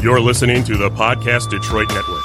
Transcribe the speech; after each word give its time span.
You're 0.00 0.20
listening 0.20 0.62
to 0.62 0.76
the 0.76 0.90
Podcast 0.90 1.50
Detroit 1.50 1.88
Network. 1.88 2.24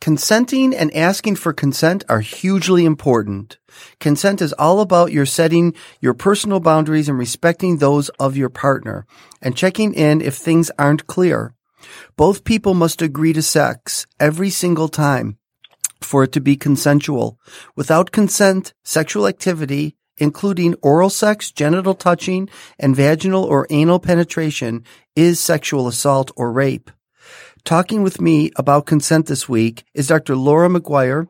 Consenting 0.00 0.74
and 0.74 0.94
asking 0.94 1.36
for 1.36 1.52
consent 1.52 2.04
are 2.08 2.20
hugely 2.20 2.84
important. 2.84 3.58
Consent 3.98 4.40
is 4.40 4.52
all 4.54 4.80
about 4.80 5.12
your 5.12 5.26
setting 5.26 5.74
your 6.00 6.14
personal 6.14 6.60
boundaries 6.60 7.08
and 7.08 7.18
respecting 7.18 7.78
those 7.78 8.08
of 8.20 8.36
your 8.36 8.50
partner 8.50 9.06
and 9.42 9.56
checking 9.56 9.94
in 9.94 10.20
if 10.20 10.36
things 10.36 10.70
aren't 10.78 11.06
clear. 11.06 11.54
Both 12.16 12.44
people 12.44 12.74
must 12.74 13.02
agree 13.02 13.32
to 13.32 13.42
sex 13.42 14.06
every 14.20 14.50
single 14.50 14.88
time 14.88 15.38
for 16.00 16.24
it 16.24 16.32
to 16.32 16.40
be 16.40 16.56
consensual. 16.56 17.38
Without 17.74 18.12
consent, 18.12 18.74
sexual 18.84 19.26
activity, 19.26 19.96
including 20.18 20.74
oral 20.82 21.10
sex, 21.10 21.50
genital 21.50 21.94
touching, 21.94 22.48
and 22.78 22.96
vaginal 22.96 23.44
or 23.44 23.66
anal 23.70 23.98
penetration 23.98 24.84
is 25.14 25.40
sexual 25.40 25.88
assault 25.88 26.30
or 26.36 26.52
rape. 26.52 26.90
Talking 27.66 28.04
with 28.04 28.20
me 28.20 28.52
about 28.54 28.86
consent 28.86 29.26
this 29.26 29.48
week 29.48 29.82
is 29.92 30.06
Dr. 30.06 30.36
Laura 30.36 30.68
McGuire, 30.68 31.26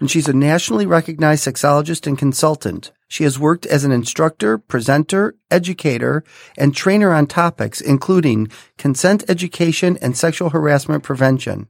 and 0.00 0.10
she's 0.10 0.28
a 0.28 0.34
nationally 0.34 0.84
recognized 0.84 1.46
sexologist 1.46 2.06
and 2.06 2.18
consultant. 2.18 2.92
She 3.08 3.24
has 3.24 3.38
worked 3.38 3.64
as 3.64 3.84
an 3.84 3.90
instructor, 3.90 4.58
presenter, 4.58 5.34
educator, 5.50 6.24
and 6.58 6.76
trainer 6.76 7.14
on 7.14 7.26
topics 7.26 7.80
including 7.80 8.48
consent 8.76 9.24
education 9.30 9.96
and 10.02 10.14
sexual 10.14 10.50
harassment 10.50 11.04
prevention. 11.04 11.68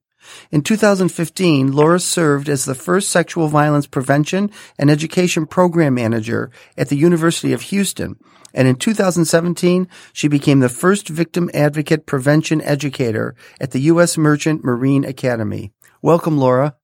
In 0.51 0.63
2015, 0.63 1.73
Laura 1.73 2.01
served 2.01 2.49
as 2.49 2.65
the 2.65 2.75
first 2.75 3.11
sexual 3.11 3.49
violence 3.49 3.87
prevention 3.87 4.51
and 4.79 4.91
education 4.91 5.47
program 5.47 5.95
manager 5.95 6.51
at 6.77 6.89
the 6.89 6.97
University 6.97 7.53
of 7.53 7.63
Houston 7.63 8.17
and 8.55 8.67
in 8.67 8.77
2017, 8.77 9.89
she 10.13 10.29
became 10.29 10.61
the 10.61 10.69
first 10.69 11.09
victim 11.09 11.51
advocate 11.53 12.07
prevention 12.07 12.61
educator 12.63 13.35
at 13.61 13.73
the 13.73 13.81
U.S. 13.83 14.17
Merchant 14.17 14.65
Marine 14.65 15.05
Academy. 15.05 15.73
Welcome, 16.03 16.39
Laura. 16.39 16.77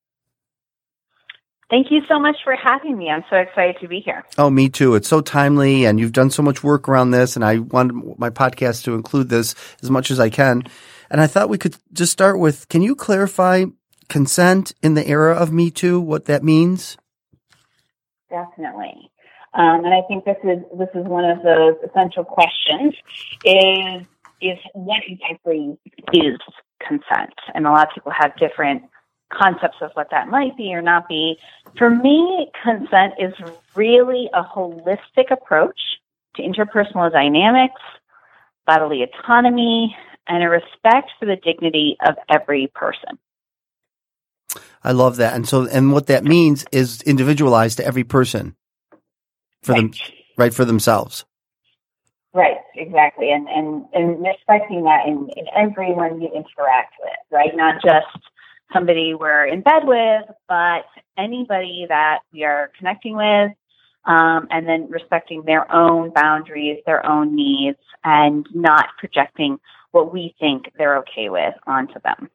Thank 1.71 1.91
you 1.91 2.03
so 2.09 2.21
much 2.21 2.37
for 2.45 2.55
having 2.55 2.97
me. 2.97 3.09
I'm 3.09 3.25
so 3.31 3.37
excited 3.37 3.77
to 3.81 3.89
be 3.89 4.01
here. 4.01 4.23
Oh, 4.37 4.51
me 4.51 4.69
too. 4.69 4.95
It's 4.95 5.09
so 5.09 5.23
timely, 5.23 5.87
and 5.87 5.99
you've 5.99 6.13
done 6.13 6.31
so 6.31 6.43
much 6.43 6.63
work 6.63 6.89
around 6.89 7.11
this, 7.11 7.35
and 7.35 7.45
I 7.45 7.59
want 7.59 8.19
my 8.19 8.31
podcast 8.31 8.85
to 8.85 8.95
include 8.95 9.31
this 9.31 9.55
as 9.83 9.91
much 9.91 10.11
as 10.11 10.21
I 10.21 10.29
can. 10.29 10.65
And 11.11 11.21
I 11.21 11.27
thought 11.27 11.49
we 11.49 11.59
could 11.59 11.77
just 11.93 12.13
start 12.13 12.39
with 12.39 12.69
can 12.69 12.83
you 12.83 12.95
clarify 12.95 13.67
consent 14.09 14.75
in 14.83 14.95
the 14.95 15.07
era 15.07 15.35
of 15.35 15.53
Me 15.53 15.71
Too, 15.71 16.01
what 16.01 16.27
that 16.27 16.43
means? 16.43 16.97
Definitely. 18.31 19.11
Um, 19.55 19.85
and 19.85 19.95
I 19.95 20.03
think 20.09 20.25
this 20.25 20.37
is 20.43 20.59
this 20.77 20.89
is 20.95 21.07
one 21.07 21.25
of 21.25 21.43
those 21.43 21.75
essential 21.89 22.25
questions: 22.25 22.95
is 23.45 24.03
is 24.41 24.59
what 24.75 25.03
exactly 25.07 25.79
is 26.13 26.39
consent? 26.87 27.35
And 27.55 27.67
a 27.67 27.71
lot 27.71 27.89
of 27.89 27.95
people 27.95 28.13
have 28.19 28.37
different 28.37 28.83
concepts 29.33 29.77
of 29.81 29.91
what 29.95 30.09
that 30.11 30.29
might 30.29 30.57
be 30.57 30.75
or 30.75 30.83
not 30.83 31.09
be. 31.09 31.37
For 31.79 31.89
me, 31.89 32.51
consent 32.63 33.15
is 33.19 33.33
really 33.75 34.29
a 34.35 34.43
holistic 34.43 35.31
approach 35.31 35.79
to 36.37 36.43
interpersonal 36.43 37.11
dynamics, 37.13 37.81
bodily 38.67 39.03
autonomy, 39.03 39.97
and 40.29 40.43
a 40.43 40.49
respect 40.49 41.11
for 41.19 41.27
the 41.27 41.37
dignity 41.37 41.97
of 42.07 42.17
every 42.31 42.71
person. 42.75 43.19
I 44.83 44.93
love 44.93 45.17
that. 45.17 45.35
And 45.35 45.49
so, 45.49 45.67
and 45.67 45.93
what 45.93 46.07
that 46.09 46.25
means 46.25 46.65
is 46.71 47.03
individualized 47.03 47.79
to 47.79 47.87
every 47.87 48.05
person 48.05 48.55
for 49.63 49.73
right. 49.73 49.81
them, 49.81 49.93
right 50.37 50.55
for 50.55 50.65
themselves. 50.65 51.25
Right, 52.35 52.57
exactly, 52.75 53.31
and 53.31 53.49
and 53.49 53.85
and 53.93 54.21
respecting 54.21 54.83
that 54.83 55.07
in, 55.07 55.29
in 55.37 55.47
everyone 55.57 56.21
you 56.21 56.27
interact 56.27 56.95
with, 57.01 57.13
right? 57.31 57.55
Not 57.55 57.77
just 57.81 58.07
somebody 58.73 59.15
we're 59.15 59.47
in 59.47 59.61
bed 59.61 59.85
with, 59.85 60.25
but 60.49 60.85
anybody 61.17 61.87
that 61.89 62.21
we 62.33 62.43
are 62.43 62.73
connecting 62.77 63.15
with, 63.15 63.53
um, 64.05 64.49
and 64.51 64.69
then 64.69 64.91
respecting 64.91 65.45
their 65.45 65.73
own 65.73 66.11
boundaries, 66.13 66.79
their 66.87 67.07
own 67.07 67.37
needs, 67.37 67.79
and 68.03 68.47
not 68.53 68.87
projecting 68.99 69.61
what 69.95 70.13
we 70.13 70.35
think 70.41 70.73
they're 70.77 70.99
okay 70.99 71.29
with 71.29 71.55
onto 71.67 71.95
them. 72.01 72.31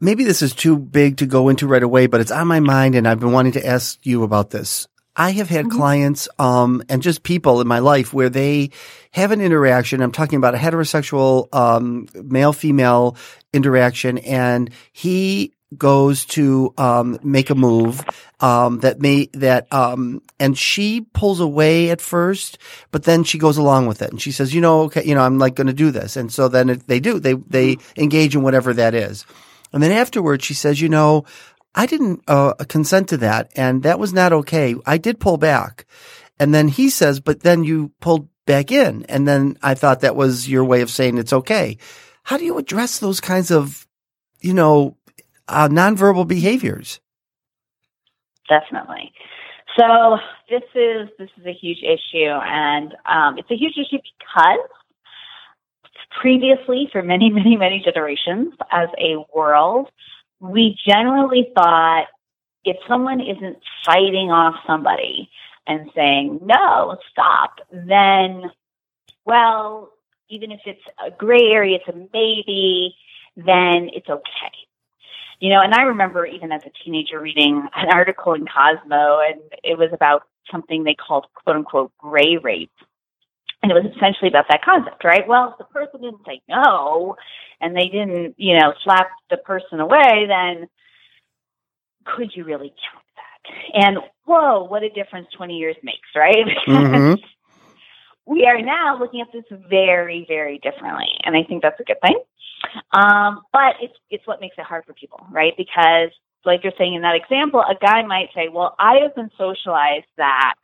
Maybe 0.00 0.24
this 0.24 0.42
is 0.42 0.54
too 0.54 0.76
big 0.76 1.18
to 1.18 1.26
go 1.26 1.48
into 1.48 1.66
right 1.66 1.82
away, 1.82 2.06
but 2.06 2.20
it's 2.20 2.30
on 2.30 2.46
my 2.48 2.60
mind, 2.60 2.94
and 2.94 3.08
I've 3.08 3.20
been 3.20 3.32
wanting 3.32 3.52
to 3.52 3.66
ask 3.66 4.04
you 4.04 4.24
about 4.24 4.50
this. 4.50 4.88
I 5.18 5.30
have 5.30 5.48
had 5.48 5.66
mm-hmm. 5.66 5.78
clients, 5.78 6.28
um, 6.38 6.82
and 6.90 7.00
just 7.00 7.22
people 7.22 7.62
in 7.62 7.66
my 7.66 7.78
life 7.78 8.12
where 8.12 8.28
they 8.28 8.70
have 9.12 9.30
an 9.30 9.40
interaction. 9.40 10.02
I'm 10.02 10.12
talking 10.12 10.36
about 10.36 10.54
a 10.54 10.58
heterosexual, 10.58 11.48
um, 11.54 12.06
male 12.14 12.52
female 12.52 13.16
interaction 13.56 14.18
and 14.18 14.70
he 14.92 15.52
goes 15.78 16.24
to, 16.26 16.72
um, 16.78 17.18
make 17.22 17.50
a 17.50 17.54
move, 17.54 18.04
um, 18.40 18.80
that 18.80 19.00
may, 19.00 19.28
that, 19.32 19.72
um, 19.72 20.22
and 20.38 20.56
she 20.56 21.00
pulls 21.00 21.40
away 21.40 21.90
at 21.90 22.00
first, 22.00 22.58
but 22.90 23.04
then 23.04 23.24
she 23.24 23.38
goes 23.38 23.56
along 23.56 23.86
with 23.86 24.02
it 24.02 24.10
and 24.10 24.20
she 24.20 24.32
says, 24.32 24.54
you 24.54 24.60
know, 24.60 24.82
okay, 24.82 25.04
you 25.04 25.14
know, 25.14 25.22
I'm 25.22 25.38
like 25.38 25.54
going 25.54 25.66
to 25.66 25.72
do 25.72 25.90
this. 25.90 26.16
And 26.16 26.32
so 26.32 26.48
then 26.48 26.82
they 26.86 27.00
do, 27.00 27.18
they, 27.18 27.34
they 27.34 27.76
engage 27.96 28.34
in 28.34 28.42
whatever 28.42 28.74
that 28.74 28.94
is. 28.94 29.24
And 29.72 29.82
then 29.82 29.92
afterwards, 29.92 30.44
she 30.44 30.54
says, 30.54 30.80
you 30.80 30.88
know, 30.88 31.24
I 31.74 31.86
didn't 31.86 32.22
uh, 32.26 32.54
consent 32.68 33.10
to 33.10 33.18
that, 33.18 33.52
and 33.54 33.82
that 33.82 33.98
was 33.98 34.14
not 34.14 34.32
okay. 34.32 34.74
I 34.86 34.96
did 34.96 35.20
pull 35.20 35.36
back. 35.36 35.84
And 36.40 36.54
then 36.54 36.68
he 36.68 36.88
says, 36.88 37.20
but 37.20 37.40
then 37.40 37.64
you 37.64 37.92
pulled 38.00 38.28
back 38.46 38.72
in. 38.72 39.04
And 39.08 39.28
then 39.28 39.58
I 39.62 39.74
thought 39.74 40.00
that 40.00 40.16
was 40.16 40.48
your 40.48 40.64
way 40.64 40.80
of 40.80 40.90
saying 40.90 41.18
it's 41.18 41.32
okay. 41.32 41.76
How 42.22 42.38
do 42.38 42.44
you 42.44 42.56
address 42.58 42.98
those 42.98 43.20
kinds 43.20 43.50
of, 43.50 43.86
you 44.40 44.54
know, 44.54 44.96
uh, 45.48 45.68
nonverbal 45.68 46.26
behaviors? 46.26 47.00
Definitely. 48.48 49.12
So 49.78 50.18
this 50.48 50.62
is 50.74 51.08
this 51.18 51.28
is 51.38 51.46
a 51.46 51.52
huge 51.52 51.82
issue, 51.82 52.30
and 52.30 52.94
um, 53.04 53.38
it's 53.38 53.50
a 53.50 53.56
huge 53.56 53.74
issue 53.76 53.98
because 54.18 54.68
previously, 56.20 56.88
for 56.92 57.02
many, 57.02 57.30
many, 57.30 57.56
many 57.56 57.82
generations, 57.84 58.54
as 58.70 58.88
a 58.98 59.24
world, 59.34 59.88
we 60.40 60.76
generally 60.86 61.48
thought 61.54 62.06
if 62.64 62.76
someone 62.88 63.20
isn't 63.20 63.58
fighting 63.84 64.30
off 64.30 64.54
somebody 64.66 65.30
and 65.66 65.88
saying, 65.94 66.40
no, 66.42 66.96
stop, 67.10 67.60
then, 67.70 68.42
well, 69.24 69.92
even 70.28 70.50
if 70.50 70.60
it's 70.66 70.82
a 71.04 71.10
gray 71.10 71.50
area, 71.52 71.76
it's 71.76 71.88
a 71.88 71.96
maybe, 72.12 72.94
then 73.36 73.88
it's 73.94 74.08
okay. 74.08 74.65
You 75.40 75.50
know, 75.50 75.60
and 75.60 75.74
I 75.74 75.82
remember 75.82 76.24
even 76.26 76.50
as 76.52 76.62
a 76.64 76.70
teenager 76.84 77.20
reading 77.20 77.66
an 77.74 77.88
article 77.92 78.32
in 78.34 78.46
Cosmo, 78.46 79.20
and 79.20 79.40
it 79.62 79.76
was 79.76 79.90
about 79.92 80.22
something 80.50 80.84
they 80.84 80.94
called 80.94 81.26
quote 81.34 81.56
unquote 81.56 81.92
gray 81.98 82.38
rape. 82.42 82.70
And 83.62 83.72
it 83.72 83.74
was 83.74 83.92
essentially 83.96 84.28
about 84.28 84.46
that 84.50 84.62
concept, 84.64 85.02
right? 85.02 85.26
Well, 85.26 85.50
if 85.52 85.58
the 85.58 85.64
person 85.64 86.02
didn't 86.02 86.24
say 86.26 86.40
no 86.48 87.16
and 87.60 87.74
they 87.74 87.88
didn't, 87.88 88.34
you 88.36 88.56
know, 88.58 88.72
slap 88.84 89.08
the 89.28 89.38
person 89.38 89.80
away, 89.80 90.26
then 90.28 90.68
could 92.04 92.30
you 92.34 92.44
really 92.44 92.68
count 92.68 93.04
that? 93.16 93.86
And 93.86 93.98
whoa, 94.24 94.64
what 94.64 94.82
a 94.82 94.88
difference 94.90 95.26
20 95.36 95.54
years 95.56 95.76
makes, 95.82 96.08
right? 96.14 96.46
Mm-hmm. 96.66 97.14
we 98.26 98.44
are 98.44 98.60
now 98.60 98.98
looking 98.98 99.20
at 99.20 99.32
this 99.32 99.44
very, 99.68 100.24
very 100.28 100.58
differently. 100.58 101.08
And 101.24 101.36
I 101.36 101.42
think 101.42 101.62
that's 101.62 101.80
a 101.80 101.84
good 101.84 102.00
thing. 102.06 102.20
Um, 102.92 103.42
but 103.52 103.76
it's, 103.80 103.94
it's 104.10 104.26
what 104.26 104.40
makes 104.40 104.56
it 104.58 104.64
hard 104.64 104.84
for 104.84 104.92
people, 104.92 105.26
right? 105.30 105.54
Because 105.56 106.10
like 106.44 106.62
you're 106.62 106.72
saying 106.78 106.94
in 106.94 107.02
that 107.02 107.16
example, 107.16 107.60
a 107.60 107.74
guy 107.74 108.02
might 108.02 108.28
say, 108.34 108.48
well, 108.48 108.74
I 108.78 109.00
have 109.02 109.14
been 109.14 109.30
socialized 109.36 110.06
that 110.16 110.54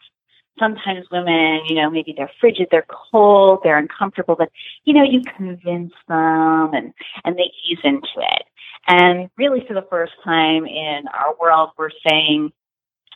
sometimes 0.59 1.07
women, 1.11 1.63
you 1.67 1.77
know, 1.77 1.91
maybe 1.91 2.15
they're 2.17 2.31
frigid, 2.41 2.69
they're 2.71 2.87
cold, 3.11 3.61
they're 3.65 3.79
uncomfortable, 3.79 4.37
but 4.37 4.51
you 4.85 4.95
know, 4.95 5.03
you 5.03 5.23
convince 5.37 5.93
them 6.09 6.75
and 6.75 6.93
and 7.25 7.37
they 7.37 7.51
ease 7.69 7.79
into 7.85 8.07
it. 8.19 8.43
And 8.87 9.31
really, 9.37 9.65
for 9.67 9.75
the 9.75 9.87
first 9.89 10.13
time 10.25 10.67
in 10.67 11.05
our 11.13 11.35
world, 11.41 11.71
we're 11.79 11.91
saying, 12.09 12.53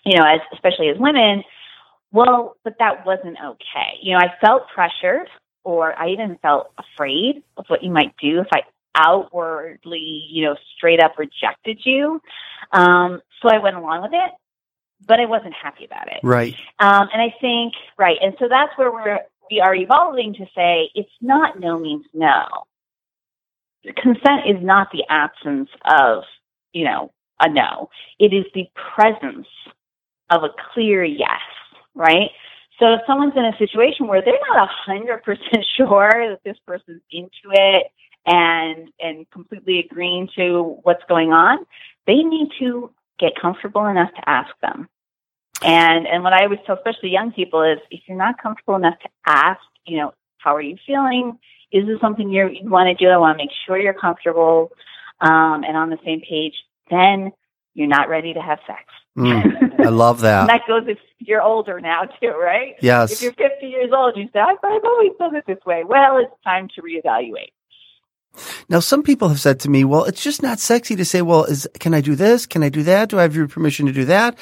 you 0.05 0.19
know, 0.19 0.25
as 0.25 0.41
especially 0.53 0.89
as 0.89 0.97
women, 0.99 1.43
well, 2.13 2.57
but 2.65 2.75
that 2.79 3.05
wasn't 3.05 3.37
okay. 3.45 3.99
You 4.01 4.13
know, 4.13 4.19
I 4.19 4.33
felt 4.41 4.63
pressured, 4.73 5.29
or 5.67 5.99
I 5.99 6.11
even 6.11 6.39
felt 6.43 6.71
afraid 6.79 7.43
of 7.57 7.65
what 7.67 7.83
you 7.83 7.91
might 7.91 8.15
do 8.23 8.39
if 8.39 8.47
I 8.55 8.61
outwardly, 8.95 10.25
you 10.31 10.45
know, 10.45 10.55
straight 10.77 11.03
up 11.03 11.19
rejected 11.19 11.81
you. 11.85 12.21
Um, 12.73 13.21
so 13.43 13.49
I 13.49 13.59
went 13.59 13.75
along 13.75 14.03
with 14.03 14.13
it, 14.15 14.31
but 15.09 15.19
I 15.19 15.27
wasn't 15.27 15.55
happy 15.61 15.85
about 15.85 16.07
it. 16.07 16.21
Right. 16.23 16.55
Um, 16.79 17.09
and 17.13 17.21
I 17.21 17.35
think, 17.41 17.75
right. 17.99 18.17
And 18.23 18.35
so 18.39 18.47
that's 18.49 18.79
where 18.79 18.93
we're, 18.93 19.19
we 19.51 19.61
are 19.61 19.75
evolving 19.75 20.35
to 20.35 20.47
say 20.55 20.89
it's 20.95 21.11
not 21.21 21.59
no 21.59 21.81
means 21.81 22.07
no. 22.15 22.45
Consent 23.97 24.47
is 24.49 24.63
not 24.63 24.87
the 24.93 25.03
absence 25.11 25.69
of, 25.85 26.23
you 26.73 26.85
know, 26.85 27.11
a 27.41 27.49
no. 27.49 27.91
It 28.21 28.33
is 28.33 28.45
the 28.55 28.67
presence 28.95 29.49
of 30.31 30.45
a 30.45 30.51
clear 30.73 31.03
yes, 31.03 31.43
right? 31.97 32.31
So 32.79 32.95
if 32.95 33.01
someone's 33.07 33.33
in 33.37 33.45
a 33.45 33.57
situation 33.59 34.07
where 34.07 34.23
they're 34.23 34.39
not 34.49 34.69
a 34.69 34.71
hundred 34.71 35.23
percent 35.23 35.65
sure 35.77 36.11
that 36.31 36.41
this 36.45 36.59
person's 36.67 37.03
into 37.11 37.51
it 37.53 37.87
and 38.27 38.89
and 39.01 39.31
completely 39.31 39.79
agreeing 39.81 40.29
to 40.37 40.79
what's 40.83 41.05
going 41.09 41.33
on, 41.33 41.65
they 42.07 42.17
need 42.17 42.49
to 42.59 42.91
get 43.19 43.33
comfortable 43.41 43.87
enough 43.87 44.13
to 44.15 44.29
ask 44.29 44.51
them. 44.61 44.89
And 45.63 46.07
and 46.07 46.23
what 46.23 46.33
I 46.33 46.45
always 46.45 46.61
tell 46.67 46.77
especially 46.77 47.11
young 47.11 47.33
people 47.33 47.63
is 47.63 47.79
if 47.91 48.03
you're 48.07 48.19
not 48.19 48.41
comfortable 48.43 48.77
enough 48.77 48.99
to 49.01 49.09
ask, 49.27 49.61
you 49.87 49.99
know, 49.99 50.13
how 50.39 50.55
are 50.55 50.63
you 50.63 50.77
feeling? 50.87 51.39
Is 51.73 51.87
this 51.87 52.01
something 52.01 52.31
you 52.31 52.49
want 52.65 52.97
to 52.97 53.05
do? 53.05 53.11
I 53.11 53.17
want 53.17 53.39
to 53.39 53.43
make 53.43 53.53
sure 53.67 53.79
you're 53.79 53.95
comfortable 53.95 54.71
um, 55.21 55.65
and 55.65 55.77
on 55.77 55.91
the 55.91 55.99
same 56.05 56.21
page. 56.21 56.55
Then 56.91 57.33
you're 57.77 57.87
not 57.99 58.09
ready 58.09 58.33
to 58.35 58.41
have 58.41 58.59
sex. 58.67 58.83
Mm, 59.17 59.81
I 59.87 59.89
love 60.05 60.21
that. 60.23 60.41
and 60.41 60.49
that 60.49 60.63
goes 60.67 60.83
if 60.89 60.99
you're 61.19 61.43
older 61.43 61.81
now 61.81 62.03
too, 62.21 62.29
right? 62.31 62.75
Yes. 62.81 63.13
If 63.13 63.23
you're 63.23 63.33
50 63.51 63.67
years 63.67 63.91
old, 63.95 64.17
you 64.17 64.25
say, 64.33 64.41
I've, 64.41 64.57
I've 64.63 64.85
always 64.85 65.13
done 65.19 65.37
it 65.37 65.45
this 65.47 65.59
way. 65.65 65.85
Well, 65.87 66.19
it's 66.19 66.33
time 66.43 66.69
to 66.75 66.83
reevaluate. 66.83 67.53
Now, 68.69 68.81
some 68.81 69.03
people 69.03 69.29
have 69.29 69.41
said 69.41 69.61
to 69.61 69.71
me, 69.71 69.85
well, 69.85 70.05
it's 70.05 70.23
just 70.23 70.43
not 70.43 70.59
sexy 70.59 70.97
to 70.97 71.05
say, 71.07 71.23
well, 71.23 71.45
is, 71.45 71.67
can 71.81 71.95
I 71.95 72.01
do 72.03 72.15
this? 72.15 72.45
Can 72.47 72.63
I 72.63 72.69
do 72.69 72.83
that? 72.83 73.09
Do 73.09 73.19
I 73.19 73.23
have 73.23 73.35
your 73.37 73.49
permission 73.49 73.87
to 73.87 73.93
do 73.93 74.05
that? 74.07 74.37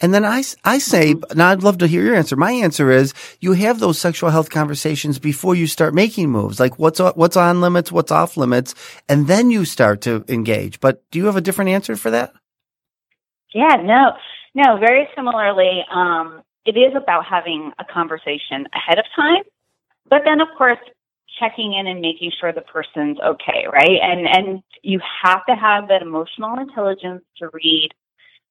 And 0.00 0.12
then 0.12 0.24
I, 0.24 0.42
I 0.64 0.78
say, 0.78 1.14
Mm-hmm. 1.14 1.38
now 1.38 1.50
I'd 1.50 1.62
love 1.62 1.78
to 1.78 1.86
hear 1.86 2.02
your 2.04 2.16
answer. 2.16 2.34
My 2.36 2.50
answer 2.52 2.90
is 2.90 3.14
you 3.40 3.52
have 3.52 3.78
those 3.78 3.98
sexual 4.00 4.30
health 4.30 4.50
conversations 4.50 5.18
before 5.20 5.54
you 5.54 5.66
start 5.68 5.94
making 5.94 6.30
moves, 6.30 6.58
like 6.60 6.78
what's, 6.78 6.98
what's 6.98 7.36
on 7.36 7.60
limits, 7.60 7.92
what's 7.92 8.10
off 8.12 8.36
limits, 8.36 8.74
and 9.08 9.28
then 9.28 9.50
you 9.50 9.64
start 9.64 10.00
to 10.02 10.24
engage. 10.28 10.80
But 10.80 11.02
do 11.12 11.18
you 11.20 11.26
have 11.26 11.36
a 11.36 11.40
different 11.40 11.70
answer 11.70 11.94
for 11.96 12.10
that? 12.10 12.32
Yeah, 13.56 13.80
no, 13.82 14.12
no, 14.54 14.76
very 14.76 15.08
similarly, 15.16 15.82
um, 15.90 16.42
it 16.66 16.76
is 16.76 16.92
about 16.94 17.24
having 17.24 17.72
a 17.78 17.86
conversation 17.90 18.68
ahead 18.74 18.98
of 18.98 19.06
time, 19.16 19.44
but 20.10 20.20
then 20.26 20.42
of 20.42 20.48
course 20.58 20.76
checking 21.40 21.72
in 21.72 21.86
and 21.86 22.02
making 22.02 22.32
sure 22.38 22.52
the 22.52 22.60
person's 22.60 23.18
okay, 23.18 23.64
right? 23.72 23.98
And 24.02 24.26
and 24.28 24.62
you 24.82 25.00
have 25.24 25.46
to 25.46 25.54
have 25.54 25.88
that 25.88 26.02
emotional 26.02 26.58
intelligence 26.58 27.22
to 27.38 27.48
read 27.54 27.88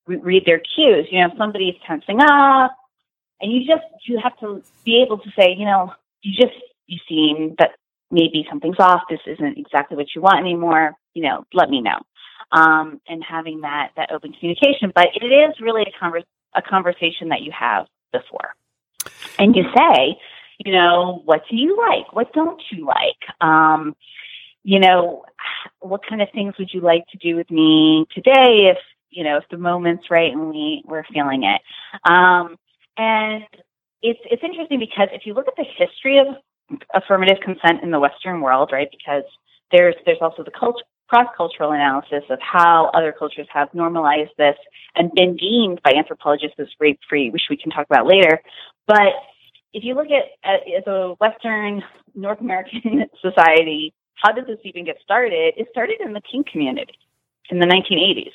re- 0.08 0.18
read 0.18 0.44
their 0.48 0.60
cues. 0.74 1.06
You 1.12 1.20
know, 1.22 1.28
if 1.28 1.38
somebody's 1.38 1.76
tensing 1.86 2.20
up, 2.22 2.76
and 3.42 3.52
you 3.52 3.60
just 3.60 3.86
you 4.08 4.20
have 4.24 4.36
to 4.40 4.64
be 4.86 5.04
able 5.06 5.20
to 5.20 5.30
say, 5.38 5.54
you 5.56 5.66
know, 5.66 5.94
you 6.24 6.34
just 6.34 6.58
you 6.88 6.98
seem 7.08 7.54
that 7.60 7.74
maybe 8.10 8.44
something's 8.50 8.80
off. 8.80 9.02
This 9.08 9.22
isn't 9.28 9.60
exactly 9.60 9.98
what 9.98 10.16
you 10.16 10.22
want 10.22 10.40
anymore. 10.40 10.94
You 11.14 11.24
know, 11.30 11.46
let 11.54 11.70
me 11.70 11.82
know 11.82 12.00
um, 12.52 13.02
and 13.08 13.24
having 13.24 13.62
that 13.62 13.92
that 13.98 14.12
open 14.12 14.34
communication. 14.34 14.92
But 14.94 15.08
it 15.16 15.26
is 15.26 15.56
really 15.62 15.84
a 15.84 16.04
conver- 16.04 16.24
a 16.56 16.62
conversation 16.62 17.30
that 17.30 17.42
you 17.42 17.52
have 17.58 17.88
before, 18.12 18.54
and 19.40 19.56
you 19.56 19.64
say, 19.76 20.18
you 20.60 20.74
know, 20.74 21.22
what 21.26 21.42
do 21.50 21.56
you 21.56 21.78
like? 21.78 22.14
What 22.14 22.34
don't 22.34 22.62
you 22.72 22.86
like? 22.86 23.42
Um, 23.42 23.96
you 24.64 24.80
know, 24.80 25.26
what 25.80 26.02
kind 26.08 26.22
of 26.22 26.30
things 26.34 26.56
would 26.58 26.70
you 26.74 26.82
like 26.82 27.06
to 27.12 27.18
do 27.18 27.36
with 27.36 27.50
me 27.52 28.06
today? 28.14 28.72
If 28.72 28.78
you 29.10 29.24
know, 29.24 29.38
if 29.38 29.46
the 29.50 29.58
moment's 29.58 30.10
right 30.10 30.32
and 30.32 30.50
we 30.50 30.84
we're 30.86 31.06
feeling 31.14 31.44
it. 31.44 31.62
Um, 32.10 32.58
and 32.98 33.44
it's 34.02 34.20
it's 34.26 34.44
interesting 34.44 34.80
because 34.80 35.10
if 35.12 35.26
you 35.26 35.34
look 35.34 35.48
at 35.48 35.56
the 35.56 35.66
history 35.78 36.20
of 36.20 36.28
affirmative 36.94 37.38
consent 37.44 37.84
in 37.84 37.92
the 37.92 38.00
Western 38.00 38.42
world, 38.42 38.70
right? 38.72 38.88
Because 38.92 39.24
there's 39.72 39.96
there's 40.06 40.20
also 40.22 40.44
the 40.44 40.52
culture 40.52 40.84
cross 41.08 41.28
cultural 41.38 41.72
analysis 41.72 42.24
of 42.30 42.40
how 42.42 42.92
other 42.94 43.12
cultures 43.12 43.48
have 43.54 43.74
normalized 43.74 44.32
this 44.38 44.56
and 44.96 45.12
been 45.14 45.36
deemed 45.36 45.82
by 45.84 45.94
anthropologists 45.94 46.60
as 46.60 46.68
rape 46.80 47.00
free, 47.08 47.30
which 47.30 47.44
we 47.50 47.58
can 47.58 47.72
talk 47.72 47.86
about 47.86 48.08
later. 48.08 48.42
But 48.88 49.14
if 49.74 49.84
you 49.84 49.94
look 49.94 50.08
at, 50.08 50.26
at 50.44 50.62
as 50.76 50.88
a 50.88 51.16
Western 51.20 51.84
North 52.16 52.40
American 52.40 53.06
society, 53.22 53.94
how 54.16 54.32
did 54.32 54.48
this 54.48 54.60
even 54.64 54.86
get 54.86 54.98
started? 55.04 55.54
It 55.58 55.68
started 55.72 55.98
in 56.04 56.14
the 56.14 56.22
kink 56.22 56.48
community 56.48 56.98
in 57.50 57.60
the 57.60 57.66
1980s. 57.66 58.32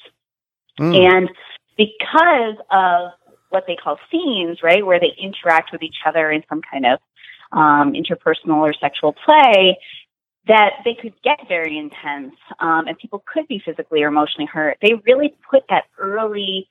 Mm. 0.79 1.17
And 1.17 1.31
because 1.77 2.57
of 2.71 3.13
what 3.49 3.65
they 3.67 3.77
call 3.77 3.99
scenes, 4.11 4.59
right, 4.63 4.85
where 4.85 5.01
they 5.01 5.13
interact 5.21 5.73
with 5.73 5.83
each 5.83 5.97
other 6.07 6.31
in 6.31 6.43
some 6.49 6.61
kind 6.63 6.87
of 6.87 7.01
um, 7.53 7.95
interpersonal 7.95 8.59
or 8.59 8.73
sexual 8.81 9.15
play, 9.25 9.77
that 10.47 10.71
they 10.85 10.95
could 10.95 11.15
get 11.23 11.39
very 11.49 11.79
intense 11.79 12.35
um, 12.61 12.87
and 12.87 12.99
people 12.99 13.23
could 13.33 13.47
be 13.47 13.63
physically 13.65 14.03
or 14.03 14.09
emotionally 14.09 14.47
hurt. 14.47 14.79
They 14.81 14.95
really 15.07 15.35
put 15.51 15.63
that 15.69 15.85
early, 15.99 16.67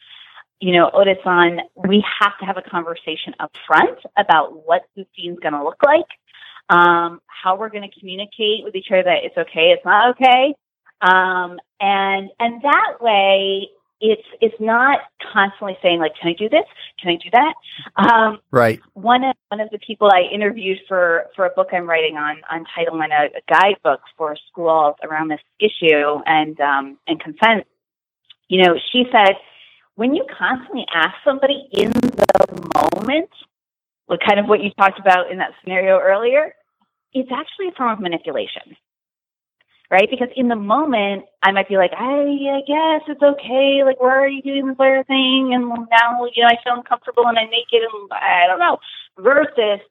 you 0.60 0.74
know, 0.74 0.90
Otis 0.94 1.18
on, 1.26 1.60
we 1.76 2.04
have 2.20 2.38
to 2.40 2.46
have 2.46 2.58
a 2.58 2.68
conversation 2.68 3.36
up 3.40 3.52
front 3.68 4.00
about 4.18 4.66
what 4.66 4.84
the 4.96 5.06
scene's 5.16 5.40
going 5.40 5.54
to 5.54 5.64
look 5.64 5.82
like, 5.84 6.08
um, 6.70 7.22
how 7.28 7.58
we're 7.58 7.70
going 7.70 7.90
to 7.90 8.00
communicate 8.00 8.64
with 8.64 8.76
each 8.76 8.88
other 8.92 9.04
that 9.04 9.24
it's 9.24 9.38
okay, 9.38 9.72
it's 9.72 9.86
not 9.86 10.16
okay. 10.16 10.56
Um, 11.02 11.60
and, 11.80 12.30
and 12.40 12.62
that 12.64 12.98
way, 13.00 13.70
it's 14.02 14.24
it's 14.42 14.56
not 14.60 15.00
constantly 15.34 15.78
saying 15.82 16.00
like, 16.00 16.14
"Can 16.20 16.30
I 16.30 16.34
do 16.34 16.50
this? 16.50 16.66
Can 17.02 17.12
I 17.12 17.16
do 17.16 17.30
that?" 17.32 17.54
Um, 17.96 18.40
Right. 18.52 18.80
one 18.94 19.24
of 19.24 19.36
one 19.50 19.60
of 19.60 19.70
the 19.72 19.80
people 19.80 20.10
I 20.12 20.22
interviewed 20.34 20.80
for 20.88 21.26
for 21.36 21.46
a 21.46 21.50
book 21.50 21.70
I'm 21.74 21.88
writing 21.88 22.16
on 22.18 22.42
on 22.50 22.66
entitlement, 22.66 23.12
a, 23.12 23.38
a 23.38 23.42
guidebook 23.48 24.02
for 24.18 24.36
schools 24.50 24.96
around 25.04 25.30
this 25.30 25.42
issue 25.60 26.22
and 26.26 26.60
um, 26.60 26.98
and 27.08 27.20
consent. 27.20 27.66
You 28.48 28.64
know, 28.64 28.76
she 28.92 29.04
said 29.12 29.36
when 29.96 30.16
you 30.16 30.26
constantly 30.38 30.86
ask 30.94 31.16
somebody 31.26 31.68
in 31.74 31.92
the 31.92 32.72
moment, 32.96 33.30
what 34.06 34.20
kind 34.26 34.40
of 34.40 34.48
what 34.48 34.62
you 34.64 34.72
talked 34.72 35.00
about 35.00 35.30
in 35.30 35.40
that 35.40 35.52
scenario 35.62 36.00
earlier, 36.00 36.56
it's 37.14 37.30
actually 37.32 37.68
a 37.68 37.72
form 37.74 37.92
of 37.92 38.00
manipulation 38.00 38.78
right? 39.92 40.10
Because 40.10 40.30
in 40.36 40.48
the 40.50 40.56
moment, 40.56 41.26
I 41.44 41.52
might 41.52 41.68
be 41.68 41.78
like, 41.78 41.92
I, 41.98 42.22
I 42.22 42.62
guess 42.68 43.08
it's 43.08 43.22
okay. 43.24 43.82
Like, 43.84 44.00
why 44.00 44.12
are 44.18 44.28
you 44.28 44.42
doing 44.42 44.68
this 44.68 44.78
other 44.80 45.04
thing? 45.08 45.52
And 45.54 45.68
now, 45.70 46.26
you 46.36 46.44
know, 46.44 46.50
I 46.50 46.58
feel 46.64 46.76
uncomfortable 46.76 47.26
and 47.28 47.38
I'm 47.38 47.50
naked 47.50 47.82
and 47.82 48.10
I 48.12 48.48
don't 48.48 48.60
know. 48.60 48.78
Versus, 49.18 49.82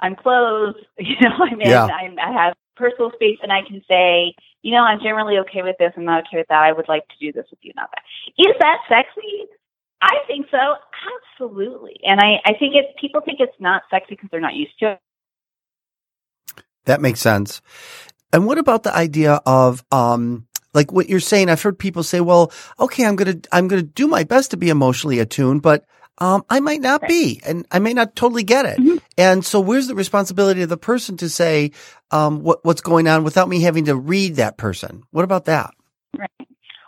I'm 0.00 0.16
clothed, 0.16 0.78
you 0.98 1.16
know, 1.22 1.36
I'm 1.40 1.60
in, 1.60 1.68
Yeah. 1.70 1.86
I'm, 1.86 2.18
I 2.18 2.32
have 2.32 2.54
personal 2.76 3.10
space 3.14 3.38
and 3.42 3.52
I 3.52 3.62
can 3.66 3.82
say, 3.88 4.34
you 4.62 4.72
know, 4.72 4.82
I'm 4.82 5.00
generally 5.00 5.38
okay 5.38 5.62
with 5.62 5.76
this. 5.78 5.92
I'm 5.96 6.04
not 6.04 6.24
okay 6.26 6.38
with 6.38 6.48
that. 6.48 6.62
I 6.62 6.72
would 6.72 6.88
like 6.88 7.06
to 7.08 7.14
do 7.20 7.32
this 7.32 7.46
with 7.50 7.60
you, 7.62 7.72
not 7.76 7.90
that. 7.94 8.02
Is 8.38 8.54
that 8.60 8.78
sexy? 8.88 9.46
I 10.02 10.16
think 10.26 10.46
so. 10.50 10.76
Absolutely. 11.40 11.98
And 12.04 12.20
I, 12.20 12.40
I 12.44 12.52
think 12.58 12.74
it's, 12.74 12.92
people 13.00 13.22
think 13.22 13.40
it's 13.40 13.56
not 13.60 13.82
sexy 13.90 14.14
because 14.16 14.28
they're 14.30 14.40
not 14.40 14.54
used 14.54 14.78
to 14.80 14.92
it. 14.92 15.00
That 16.84 17.00
makes 17.00 17.20
sense. 17.20 17.62
And 18.32 18.46
what 18.46 18.58
about 18.58 18.82
the 18.82 18.94
idea 18.94 19.40
of, 19.46 19.84
um, 19.92 20.46
like 20.74 20.92
what 20.92 21.08
you're 21.08 21.20
saying? 21.20 21.48
I've 21.48 21.62
heard 21.62 21.78
people 21.78 22.02
say, 22.02 22.20
well, 22.20 22.52
okay, 22.78 23.04
I'm 23.06 23.16
going 23.16 23.40
to, 23.40 23.48
I'm 23.52 23.68
going 23.68 23.82
to 23.82 23.88
do 23.88 24.06
my 24.06 24.24
best 24.24 24.50
to 24.50 24.56
be 24.56 24.68
emotionally 24.68 25.20
attuned, 25.20 25.62
but, 25.62 25.84
um, 26.18 26.44
I 26.50 26.60
might 26.60 26.80
not 26.80 27.02
Right. 27.02 27.08
be 27.08 27.40
and 27.46 27.66
I 27.70 27.78
may 27.78 27.92
not 27.92 28.16
totally 28.16 28.42
get 28.42 28.64
it. 28.66 28.78
Mhm. 28.78 29.00
And 29.18 29.44
so 29.44 29.60
where's 29.60 29.86
the 29.86 29.94
responsibility 29.94 30.62
of 30.62 30.68
the 30.68 30.76
person 30.76 31.16
to 31.18 31.28
say, 31.28 31.72
um, 32.10 32.42
what, 32.42 32.64
what's 32.64 32.80
going 32.80 33.06
on 33.06 33.22
without 33.24 33.48
me 33.48 33.60
having 33.60 33.84
to 33.86 33.96
read 33.96 34.36
that 34.36 34.56
person? 34.56 35.02
What 35.10 35.24
about 35.24 35.44
that? 35.46 35.72
Right. 36.16 36.30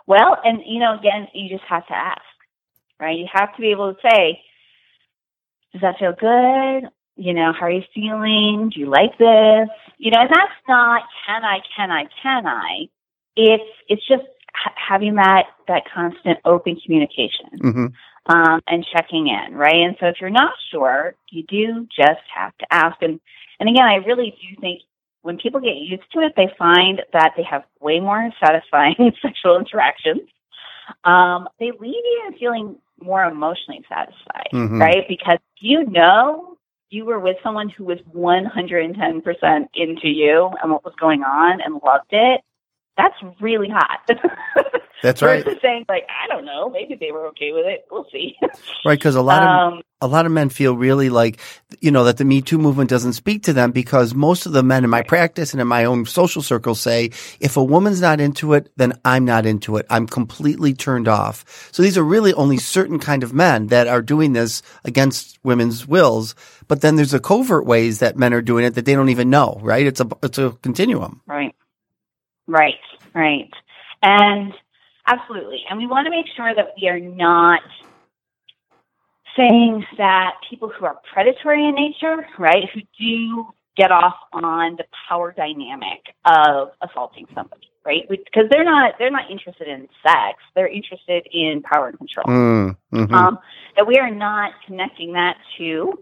Well, 0.07 0.37
and 0.43 0.61
you 0.65 0.79
know, 0.79 0.95
again, 0.97 1.27
you 1.33 1.49
just 1.49 1.67
have 1.69 1.85
to 1.87 1.93
ask, 1.95 2.21
right? 2.99 3.17
You 3.17 3.27
have 3.31 3.55
to 3.55 3.61
be 3.61 3.69
able 3.69 3.93
to 3.93 3.99
say, 4.01 4.41
"Does 5.73 5.81
that 5.81 5.99
feel 5.99 6.13
good? 6.13 6.89
You 7.15 7.33
know, 7.33 7.53
how 7.53 7.67
are 7.67 7.71
you 7.71 7.83
feeling? 7.93 8.71
Do 8.73 8.79
you 8.79 8.87
like 8.89 9.15
this? 9.19 9.69
You 9.99 10.11
know, 10.11 10.21
and 10.21 10.29
that's 10.29 10.53
not 10.67 11.03
can 11.27 11.43
I, 11.43 11.59
can 11.75 11.91
I, 11.91 12.05
can 12.23 12.47
I. 12.47 12.87
It's 13.35 13.69
it's 13.89 14.07
just 14.07 14.23
ha- 14.55 14.73
having 14.75 15.15
that 15.15 15.47
that 15.67 15.83
constant 15.93 16.39
open 16.45 16.77
communication 16.83 17.59
hmm 17.61 17.85
um, 18.27 18.61
and 18.67 18.85
checking 18.95 19.27
in, 19.27 19.55
right? 19.55 19.75
And 19.75 19.95
so 19.99 20.07
if 20.07 20.15
you're 20.21 20.29
not 20.29 20.53
sure, 20.71 21.15
you 21.31 21.43
do 21.43 21.87
just 21.95 22.21
have 22.35 22.55
to 22.59 22.65
ask. 22.71 22.97
And 23.01 23.19
and 23.59 23.69
again, 23.69 23.85
I 23.85 23.95
really 23.95 24.31
do 24.41 24.61
think 24.61 24.81
when 25.21 25.37
people 25.37 25.59
get 25.59 25.75
used 25.75 26.03
to 26.13 26.19
it, 26.21 26.33
they 26.37 26.49
find 26.57 27.01
that 27.13 27.33
they 27.35 27.43
have 27.43 27.63
way 27.81 27.99
more 27.99 28.29
satisfying 28.45 28.95
sexual 29.21 29.59
interactions. 29.59 30.29
Um, 31.03 31.49
they 31.59 31.71
leave 31.71 31.93
you 32.05 32.33
feeling 32.39 32.77
more 33.01 33.23
emotionally 33.23 33.83
satisfied, 33.89 34.49
Mhm. 34.53 34.79
right? 34.79 35.05
Because 35.07 35.39
you 35.59 35.85
know 35.85 36.57
you 36.89 37.05
were 37.05 37.19
with 37.19 37.37
someone 37.43 37.69
who 37.69 37.85
was 37.85 37.99
110% 38.15 39.67
into 39.75 40.07
you 40.07 40.49
and 40.61 40.71
what 40.71 40.83
was 40.83 40.93
going 40.99 41.23
on 41.23 41.61
and 41.61 41.81
loved 41.85 42.11
it. 42.11 42.41
That's 42.97 43.15
really 43.39 43.69
hot. 43.69 44.09
That's 45.01 45.21
right. 45.21 45.45
Versus 45.45 45.59
saying 45.61 45.85
like, 45.89 46.07
I 46.09 46.27
don't 46.27 46.45
know, 46.45 46.69
maybe 46.69 46.95
they 46.99 47.11
were 47.11 47.27
okay 47.29 47.51
with 47.53 47.65
it. 47.65 47.85
We'll 47.91 48.07
see. 48.11 48.35
Right, 48.85 48.99
because 48.99 49.15
a 49.15 49.21
lot 49.21 49.43
of 49.43 49.51
Um, 49.51 49.81
a 50.01 50.07
lot 50.07 50.25
of 50.25 50.31
men 50.31 50.49
feel 50.49 50.75
really 50.77 51.09
like 51.09 51.39
you 51.81 51.91
know 51.91 52.05
that 52.05 52.17
the 52.17 52.25
Me 52.25 52.41
Too 52.41 52.57
movement 52.57 52.89
doesn't 52.89 53.13
speak 53.13 53.43
to 53.43 53.53
them 53.53 53.71
because 53.71 54.15
most 54.15 54.45
of 54.45 54.53
the 54.53 54.63
men 54.63 54.83
in 54.85 54.89
my 54.89 55.03
practice 55.03 55.53
and 55.53 55.61
in 55.61 55.67
my 55.67 55.85
own 55.85 56.05
social 56.05 56.41
circles 56.41 56.79
say 56.81 57.11
if 57.41 57.57
a 57.57 57.63
woman's 57.63 58.01
not 58.01 58.21
into 58.21 58.53
it, 58.53 58.71
then 58.77 58.93
I'm 59.05 59.25
not 59.25 59.45
into 59.45 59.77
it. 59.77 59.85
I'm 59.89 60.07
completely 60.07 60.73
turned 60.73 61.07
off. 61.09 61.69
So 61.73 61.83
these 61.83 61.97
are 61.97 62.03
really 62.03 62.33
only 62.33 62.57
certain 62.57 62.99
kind 62.99 63.23
of 63.23 63.33
men 63.33 63.67
that 63.67 63.87
are 63.87 64.01
doing 64.01 64.33
this 64.33 64.63
against 64.85 65.39
women's 65.43 65.87
wills. 65.87 66.35
But 66.67 66.81
then 66.81 66.95
there's 66.95 67.13
a 67.13 67.19
covert 67.19 67.65
ways 67.65 67.99
that 67.99 68.17
men 68.17 68.33
are 68.33 68.41
doing 68.41 68.65
it 68.65 68.75
that 68.75 68.85
they 68.85 68.95
don't 68.95 69.09
even 69.09 69.29
know. 69.29 69.59
Right? 69.61 69.87
It's 69.87 70.01
a 70.01 70.07
it's 70.23 70.37
a 70.39 70.51
continuum. 70.63 71.21
Right. 71.27 71.55
Right. 72.47 72.75
Right. 73.15 73.51
And 74.03 74.53
absolutely. 75.09 75.61
And 75.69 75.79
we 75.79 75.87
want 75.87 76.05
to 76.05 76.11
make 76.11 76.25
sure 76.35 76.53
that 76.55 76.73
we 76.79 76.87
are 76.87 76.99
not 76.99 77.61
saying 79.37 79.85
that 79.97 80.31
people 80.49 80.69
who 80.69 80.85
are 80.85 80.99
predatory 81.13 81.67
in 81.67 81.75
nature, 81.75 82.25
right, 82.37 82.69
who 82.73 82.81
do 82.99 83.47
get 83.77 83.91
off 83.91 84.15
on 84.33 84.75
the 84.75 84.83
power 85.07 85.31
dynamic 85.31 86.01
of 86.25 86.69
assaulting 86.81 87.25
somebody, 87.33 87.69
right? 87.85 88.03
Because 88.09 88.43
they're 88.51 88.65
not 88.65 88.95
they're 88.99 89.11
not 89.11 89.31
interested 89.31 89.67
in 89.67 89.87
sex. 90.03 90.39
They're 90.55 90.67
interested 90.67 91.27
in 91.31 91.61
power 91.61 91.87
and 91.87 91.97
control. 91.97 92.25
Mm, 92.25 92.77
mhm. 92.93 93.13
um, 93.13 93.39
that 93.77 93.87
we 93.87 93.97
are 93.97 94.11
not 94.11 94.51
connecting 94.65 95.13
that 95.13 95.37
to 95.57 95.93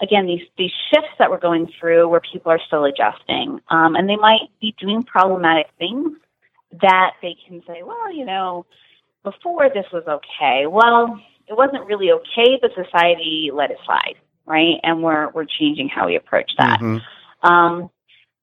again 0.00 0.26
these 0.26 0.46
these 0.56 0.70
shifts 0.92 1.10
that 1.18 1.30
we're 1.30 1.40
going 1.40 1.68
through 1.80 2.08
where 2.08 2.20
people 2.32 2.52
are 2.52 2.60
still 2.66 2.84
adjusting 2.84 3.60
um, 3.70 3.96
and 3.96 4.08
they 4.08 4.16
might 4.16 4.48
be 4.60 4.74
doing 4.78 5.02
problematic 5.02 5.66
things 5.78 6.15
that 6.82 7.12
they 7.22 7.36
can 7.46 7.62
say 7.66 7.82
well 7.84 8.12
you 8.12 8.24
know 8.24 8.66
before 9.24 9.68
this 9.68 9.86
was 9.92 10.04
okay 10.06 10.66
well 10.66 11.20
it 11.48 11.56
wasn't 11.56 11.84
really 11.86 12.10
okay 12.10 12.58
but 12.60 12.70
society 12.74 13.50
let 13.52 13.70
it 13.70 13.78
slide 13.84 14.14
right 14.46 14.76
and 14.82 15.02
we're 15.02 15.30
we're 15.30 15.44
changing 15.46 15.88
how 15.88 16.06
we 16.06 16.16
approach 16.16 16.50
that 16.58 16.80
Mhm. 16.80 17.02
um, 17.42 17.90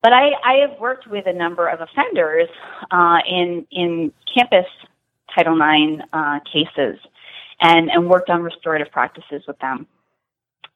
but 0.01 0.11
I, 0.11 0.31
I 0.43 0.67
have 0.67 0.79
worked 0.81 1.07
with 1.07 1.25
a 1.27 1.33
number 1.33 1.67
of 1.67 1.79
offenders 1.79 2.49
uh, 2.91 3.19
in 3.27 3.65
in 3.71 4.11
campus 4.37 4.65
Title 5.33 5.55
IX 5.55 6.03
uh, 6.11 6.39
cases, 6.41 6.99
and 7.61 7.89
and 7.89 8.09
worked 8.09 8.29
on 8.29 8.43
restorative 8.43 8.91
practices 8.91 9.43
with 9.47 9.57
them. 9.59 9.87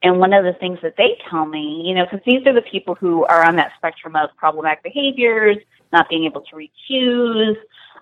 And 0.04 0.20
one 0.20 0.32
of 0.32 0.44
the 0.46 0.54
things 0.54 0.80
that 0.84 0.96
they 0.98 1.18
tell 1.30 1.46
me, 1.46 1.84
you 1.86 1.94
know, 1.96 2.06
because 2.06 2.22
these 2.26 2.46
are 2.46 2.54
the 2.54 2.62
people 2.62 2.96
who 2.96 3.26
are 3.26 3.44
on 3.44 3.56
that 3.58 3.72
spectrum 3.78 4.16
of 4.16 4.30
problematic 4.38 4.84
behaviors, 4.84 5.58
not 5.92 6.10
being 6.10 6.26
able 6.26 6.42
to 6.42 6.56
recuse, 6.56 7.56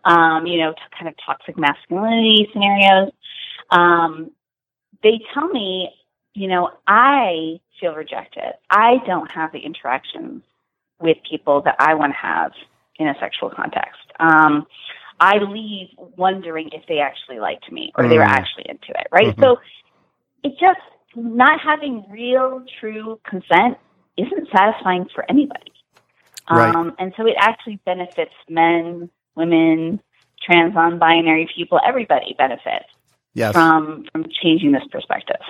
um, 0.06 0.46
you 0.46 0.60
know, 0.60 0.74
t- 0.74 0.80
kind 0.98 1.08
of 1.08 1.15
toxic 1.25 1.58
masculinity 1.58 2.48
scenarios. 2.54 3.12
Um, 3.72 4.32
they 5.04 5.20
tell 5.34 5.48
me, 5.48 5.89
you 6.34 6.48
know, 6.48 6.72
I 6.88 7.60
feel 7.80 7.94
rejected. 7.94 8.54
I 8.70 8.98
don't 9.06 9.30
have 9.32 9.51
the 9.51 9.60
interactions 9.60 10.44
with 11.00 11.18
people 11.30 11.62
that 11.63 11.75
I 11.80 11.94
want 11.96 12.13
to 12.13 12.18
have 12.18 12.51
in 12.98 13.08
a 13.08 13.15
sexual 13.20 13.50
context. 13.50 14.00
Um, 14.20 14.65
I 15.20 15.38
leave 15.38 15.88
wondering 16.18 16.70
if 16.74 16.84
they 16.88 17.00
actually 17.00 17.39
liked 17.39 17.72
me 17.72 17.92
or 17.96 18.08
they 18.08 18.18
were 18.18 18.25
Mm. 18.25 18.30
actually 18.30 18.65
into 18.70 18.89
it, 18.92 19.08
right? 19.12 19.36
Mhm. 19.36 19.42
So 19.42 19.60
it 20.44 20.58
just 20.60 20.80
not 21.15 21.60
having 21.62 22.06
real, 22.10 22.63
true 22.80 23.20
consent 23.24 23.77
isn't 24.18 24.50
satisfying 24.51 25.06
for 25.13 25.25
anybody. 25.30 25.72
Right. 26.50 26.75
Um, 26.75 26.94
and 27.00 27.14
so 27.18 27.25
it 27.25 27.36
actually 27.40 27.80
benefits 27.86 28.34
men, 28.50 29.10
women, 29.36 30.00
trans, 30.44 30.74
non-binary 30.75 31.50
people. 31.56 31.80
Everybody 31.86 32.36
benefits 32.38 32.86
Yes. 33.34 33.54
from 33.54 34.06
from 34.12 34.25
changing 34.42 34.72
this 34.72 34.84
perspective. 34.92 35.42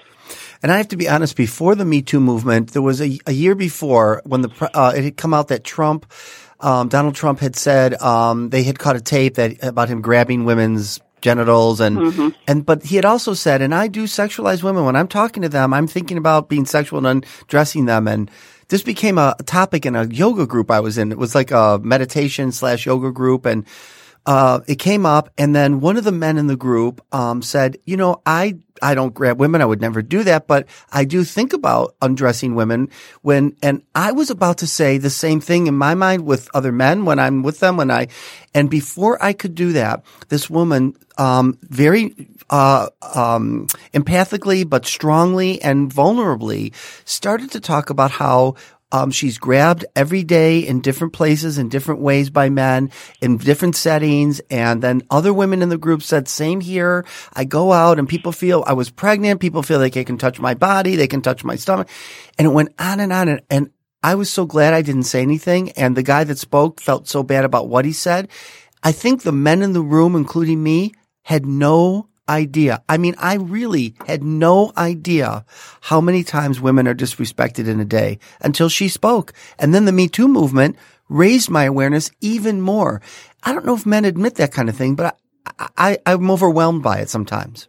And 0.63 0.71
I 0.71 0.77
have 0.77 0.87
to 0.87 0.97
be 0.97 1.07
honest, 1.07 1.35
before 1.35 1.75
the 1.75 1.85
Me 1.85 2.01
Too 2.01 2.19
movement, 2.19 2.71
there 2.71 2.81
was 2.81 2.99
a, 3.01 3.19
a 3.27 3.31
year 3.31 3.53
before 3.53 4.21
when 4.25 4.41
the 4.41 4.71
uh, 4.73 4.93
it 4.95 5.03
had 5.03 5.17
come 5.17 5.33
out 5.35 5.49
that 5.49 5.63
Trump, 5.63 6.11
um, 6.61 6.87
Donald 6.87 7.13
Trump 7.13 7.39
had 7.39 7.55
said 7.55 7.93
um, 8.01 8.49
they 8.49 8.63
had 8.63 8.79
caught 8.79 8.95
a 8.95 9.01
tape 9.01 9.35
that 9.35 9.63
about 9.63 9.87
him 9.89 10.01
grabbing 10.01 10.45
women's 10.45 10.99
genitals 11.21 11.79
and 11.79 11.97
Mm-hmm. 11.97 12.29
and 12.47 12.65
but 12.65 12.83
he 12.83 12.95
had 12.95 13.05
also 13.05 13.33
said, 13.35 13.61
and 13.61 13.75
I 13.75 13.87
do 13.87 14.05
sexualize 14.05 14.63
women 14.63 14.85
when 14.85 14.95
I'm 14.95 15.07
talking 15.07 15.43
to 15.43 15.49
them, 15.49 15.71
I'm 15.73 15.87
thinking 15.87 16.17
about 16.17 16.49
being 16.49 16.65
sexual 16.65 17.05
and 17.05 17.23
undressing 17.41 17.85
them 17.85 18.07
and. 18.07 18.31
This 18.67 18.81
became 18.81 19.17
a 19.17 19.35
topic 19.45 19.85
in 19.85 19.95
a 19.95 20.05
yoga 20.05 20.47
group 20.47 20.71
I 20.71 20.79
was 20.79 20.97
in. 20.97 21.11
It 21.11 21.17
was 21.17 21.35
like 21.35 21.51
a 21.51 21.79
meditation 21.83 22.51
slash 22.51 22.85
yoga 22.85 23.11
group, 23.11 23.45
and 23.45 23.65
uh, 24.25 24.61
it 24.67 24.75
came 24.75 25.05
up, 25.05 25.29
and 25.37 25.55
then 25.55 25.79
one 25.79 25.97
of 25.97 26.03
the 26.03 26.11
men 26.11 26.37
in 26.37 26.47
the 26.47 26.55
group 26.55 27.01
um, 27.13 27.41
said, 27.41 27.77
"You 27.85 27.97
know, 27.97 28.21
I 28.25 28.57
I 28.81 28.95
don't 28.95 29.13
grab 29.13 29.39
women. 29.39 29.61
I 29.61 29.65
would 29.65 29.81
never 29.81 30.01
do 30.01 30.23
that, 30.23 30.47
but 30.47 30.67
I 30.91 31.05
do 31.05 31.23
think 31.23 31.53
about 31.53 31.95
undressing 32.01 32.55
women 32.55 32.89
when." 33.21 33.55
And 33.61 33.83
I 33.93 34.11
was 34.13 34.29
about 34.29 34.57
to 34.59 34.67
say 34.67 34.97
the 34.97 35.11
same 35.11 35.41
thing 35.41 35.67
in 35.67 35.75
my 35.75 35.93
mind 35.93 36.25
with 36.25 36.49
other 36.53 36.71
men 36.71 37.05
when 37.05 37.19
I'm 37.19 37.43
with 37.43 37.59
them. 37.59 37.77
When 37.77 37.91
I 37.91 38.07
and 38.53 38.69
before 38.69 39.23
I 39.23 39.33
could 39.33 39.53
do 39.53 39.73
that, 39.73 40.03
this 40.29 40.49
woman, 40.49 40.95
um, 41.17 41.59
very 41.61 42.15
uh, 42.49 42.89
um, 43.13 43.67
empathically 43.93 44.67
but 44.67 44.85
strongly 44.85 45.61
and 45.61 45.91
vulnerably, 45.91 46.73
started 47.05 47.51
to 47.51 47.59
talk 47.59 47.89
about 47.89 48.11
how 48.11 48.55
um, 48.91 49.11
she's 49.11 49.37
grabbed 49.37 49.85
every 49.95 50.23
day 50.23 50.59
in 50.59 50.79
different 50.79 51.13
places 51.13 51.57
in 51.57 51.69
different 51.69 52.01
ways 52.01 52.29
by 52.29 52.49
men 52.49 52.91
in 53.21 53.37
different 53.37 53.75
settings. 53.75 54.39
And 54.49 54.81
then 54.81 55.01
other 55.09 55.33
women 55.33 55.61
in 55.61 55.69
the 55.69 55.77
group 55.77 56.01
said, 56.03 56.27
same 56.27 56.61
here. 56.61 57.05
I 57.33 57.45
go 57.45 57.73
out 57.73 57.99
and 57.99 58.07
people 58.07 58.31
feel 58.31 58.63
I 58.65 58.73
was 58.73 58.89
pregnant. 58.89 59.41
People 59.41 59.63
feel 59.63 59.79
like 59.79 59.93
they 59.93 60.03
can 60.03 60.17
touch 60.17 60.39
my 60.39 60.53
body. 60.53 60.95
They 60.95 61.07
can 61.07 61.21
touch 61.21 61.43
my 61.43 61.55
stomach. 61.55 61.89
And 62.37 62.47
it 62.47 62.51
went 62.51 62.73
on 62.79 62.99
and 62.99 63.11
on. 63.11 63.27
And, 63.27 63.41
and 63.49 63.69
I 64.03 64.15
was 64.15 64.29
so 64.29 64.45
glad 64.45 64.73
I 64.73 64.81
didn't 64.81 65.03
say 65.03 65.21
anything. 65.21 65.71
And 65.71 65.97
the 65.97 66.03
guy 66.03 66.23
that 66.23 66.37
spoke 66.37 66.79
felt 66.79 67.07
so 67.07 67.23
bad 67.23 67.43
about 67.43 67.67
what 67.67 67.85
he 67.85 67.91
said. 67.91 68.29
I 68.83 68.91
think 68.91 69.23
the 69.23 69.31
men 69.31 69.63
in 69.63 69.73
the 69.73 69.81
room, 69.81 70.15
including 70.15 70.61
me, 70.61 70.93
had 71.23 71.45
no 71.45 72.07
idea. 72.27 72.83
I 72.89 72.97
mean, 72.97 73.15
I 73.17 73.35
really 73.35 73.95
had 74.07 74.23
no 74.23 74.71
idea 74.77 75.45
how 75.81 76.01
many 76.01 76.23
times 76.23 76.59
women 76.59 76.87
are 76.87 76.95
disrespected 76.95 77.67
in 77.67 77.79
a 77.79 77.85
day 77.85 78.19
until 78.41 78.69
she 78.69 78.87
spoke. 78.87 79.33
And 79.59 79.73
then 79.73 79.85
the 79.85 79.91
Me 79.91 80.07
Too 80.07 80.27
movement 80.27 80.75
raised 81.09 81.49
my 81.49 81.65
awareness 81.65 82.11
even 82.21 82.61
more. 82.61 83.01
I 83.43 83.53
don't 83.53 83.65
know 83.65 83.75
if 83.75 83.85
men 83.85 84.05
admit 84.05 84.35
that 84.35 84.51
kind 84.51 84.69
of 84.69 84.75
thing, 84.75 84.95
but 84.95 85.17
I, 85.59 85.69
I, 85.77 85.97
I'm 86.05 86.31
overwhelmed 86.31 86.83
by 86.83 86.99
it 86.99 87.09
sometimes. 87.09 87.67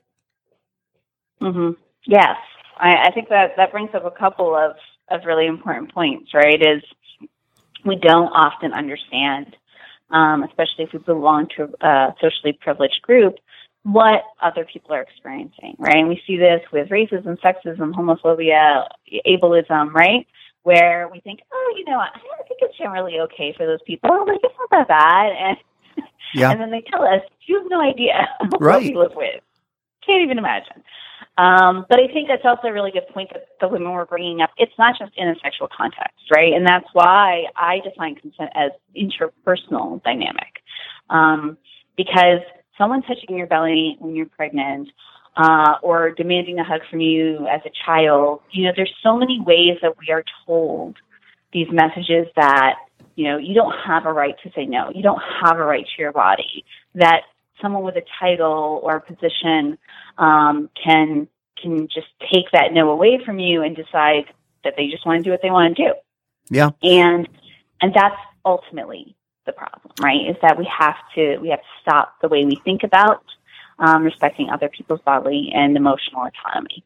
hmm 1.40 1.70
Yes, 2.06 2.36
I, 2.78 3.08
I 3.08 3.10
think 3.12 3.28
that 3.30 3.56
that 3.56 3.72
brings 3.72 3.90
up 3.94 4.04
a 4.04 4.10
couple 4.10 4.54
of 4.54 4.76
of 5.08 5.24
really 5.24 5.46
important 5.46 5.92
points. 5.92 6.32
Right, 6.34 6.60
is 6.60 6.82
we 7.84 7.96
don't 7.96 8.28
often 8.28 8.72
understand, 8.72 9.56
um, 10.10 10.42
especially 10.44 10.84
if 10.84 10.92
we 10.92 10.98
belong 11.00 11.48
to 11.56 11.68
a 11.80 12.14
socially 12.20 12.58
privileged 12.60 13.00
group, 13.02 13.34
what 13.86 14.22
other 14.42 14.66
people 14.72 14.94
are 14.94 15.02
experiencing. 15.02 15.76
Right, 15.78 15.96
and 15.98 16.08
we 16.08 16.20
see 16.26 16.38
this 16.38 16.62
with 16.72 16.90
racism, 16.90 17.38
sexism, 17.40 17.92
homophobia, 17.94 18.86
ableism. 19.26 19.92
Right, 19.94 20.26
where 20.64 21.08
we 21.12 21.20
think, 21.20 21.40
oh, 21.52 21.74
you 21.78 21.84
know, 21.86 21.98
I 22.00 22.10
think 22.48 22.60
it's 22.62 22.78
generally 22.78 23.20
okay 23.22 23.54
for 23.56 23.66
those 23.66 23.82
people. 23.86 24.10
Like 24.26 24.40
it's 24.44 24.54
not 24.58 24.70
that 24.72 24.88
bad, 24.88 25.32
and 25.38 25.58
Yeah. 26.34 26.52
and 26.52 26.60
then 26.60 26.70
they 26.72 26.82
tell 26.90 27.02
us, 27.04 27.22
you 27.46 27.58
have 27.60 27.68
no 27.70 27.80
idea 27.80 28.28
what 28.58 28.60
Right. 28.60 28.82
we 28.82 28.94
live 28.96 29.12
with. 29.16 29.42
Can't 30.06 30.22
even 30.24 30.38
imagine. 30.38 30.82
Um, 31.38 31.86
but 31.90 32.00
I 32.00 32.08
think 32.12 32.28
that's 32.28 32.44
also 32.44 32.68
a 32.68 32.72
really 32.72 32.92
good 32.92 33.08
point 33.14 33.30
that 33.32 33.46
the 33.60 33.68
women 33.68 33.92
were 33.92 34.06
bringing 34.06 34.40
up. 34.42 34.50
It's 34.58 34.72
not 34.78 34.96
just 34.98 35.12
in 35.16 35.28
a 35.28 35.34
sexual 35.42 35.68
context, 35.76 36.18
right? 36.34 36.52
And 36.54 36.66
that's 36.66 36.86
why 36.94 37.44
I 37.56 37.80
define 37.84 38.16
consent 38.16 38.50
as 38.54 38.72
interpersonal 38.96 40.02
dynamic. 40.04 40.62
Um, 41.10 41.58
because 41.96 42.40
someone 42.78 43.02
touching 43.02 43.36
your 43.36 43.46
belly 43.46 43.96
when 43.98 44.14
you're 44.14 44.26
pregnant, 44.26 44.88
uh, 45.36 45.74
or 45.82 46.10
demanding 46.12 46.58
a 46.58 46.64
hug 46.64 46.80
from 46.90 47.00
you 47.00 47.46
as 47.46 47.60
a 47.66 47.70
child, 47.84 48.40
you 48.50 48.64
know, 48.64 48.72
there's 48.74 48.94
so 49.02 49.16
many 49.16 49.40
ways 49.40 49.78
that 49.82 49.94
we 49.98 50.10
are 50.10 50.24
told 50.46 50.96
these 51.52 51.68
messages 51.70 52.26
that, 52.36 52.76
you 53.16 53.24
know, 53.24 53.36
you 53.36 53.54
don't 53.54 53.74
have 53.86 54.06
a 54.06 54.12
right 54.12 54.34
to 54.42 54.50
say 54.54 54.66
no. 54.66 54.90
You 54.94 55.02
don't 55.02 55.20
have 55.42 55.58
a 55.58 55.64
right 55.64 55.84
to 55.84 56.02
your 56.02 56.12
body. 56.12 56.64
That 56.94 57.22
someone 57.60 57.82
with 57.82 57.96
a 57.96 58.02
title 58.18 58.80
or 58.82 58.96
a 58.96 59.00
position 59.00 59.78
um, 60.18 60.70
can 60.82 61.28
can 61.60 61.88
just 61.88 62.08
take 62.32 62.50
that 62.52 62.72
no 62.72 62.90
away 62.90 63.18
from 63.24 63.38
you 63.38 63.62
and 63.62 63.74
decide 63.74 64.24
that 64.64 64.74
they 64.76 64.88
just 64.88 65.06
want 65.06 65.18
to 65.18 65.24
do 65.24 65.30
what 65.30 65.40
they 65.42 65.50
want 65.50 65.76
to 65.76 65.82
do. 65.82 65.94
Yeah. 66.50 66.70
And 66.82 67.28
and 67.80 67.94
that's 67.94 68.16
ultimately 68.44 69.16
the 69.46 69.52
problem, 69.52 69.92
right? 70.00 70.28
Is 70.28 70.36
that 70.42 70.58
we 70.58 70.68
have 70.78 70.96
to 71.14 71.38
we 71.38 71.48
have 71.48 71.60
to 71.60 71.66
stop 71.80 72.14
the 72.20 72.28
way 72.28 72.44
we 72.44 72.56
think 72.64 72.82
about 72.82 73.24
um, 73.78 74.02
respecting 74.02 74.50
other 74.50 74.68
people's 74.68 75.00
bodily 75.00 75.50
and 75.54 75.76
emotional 75.76 76.26
autonomy. 76.26 76.84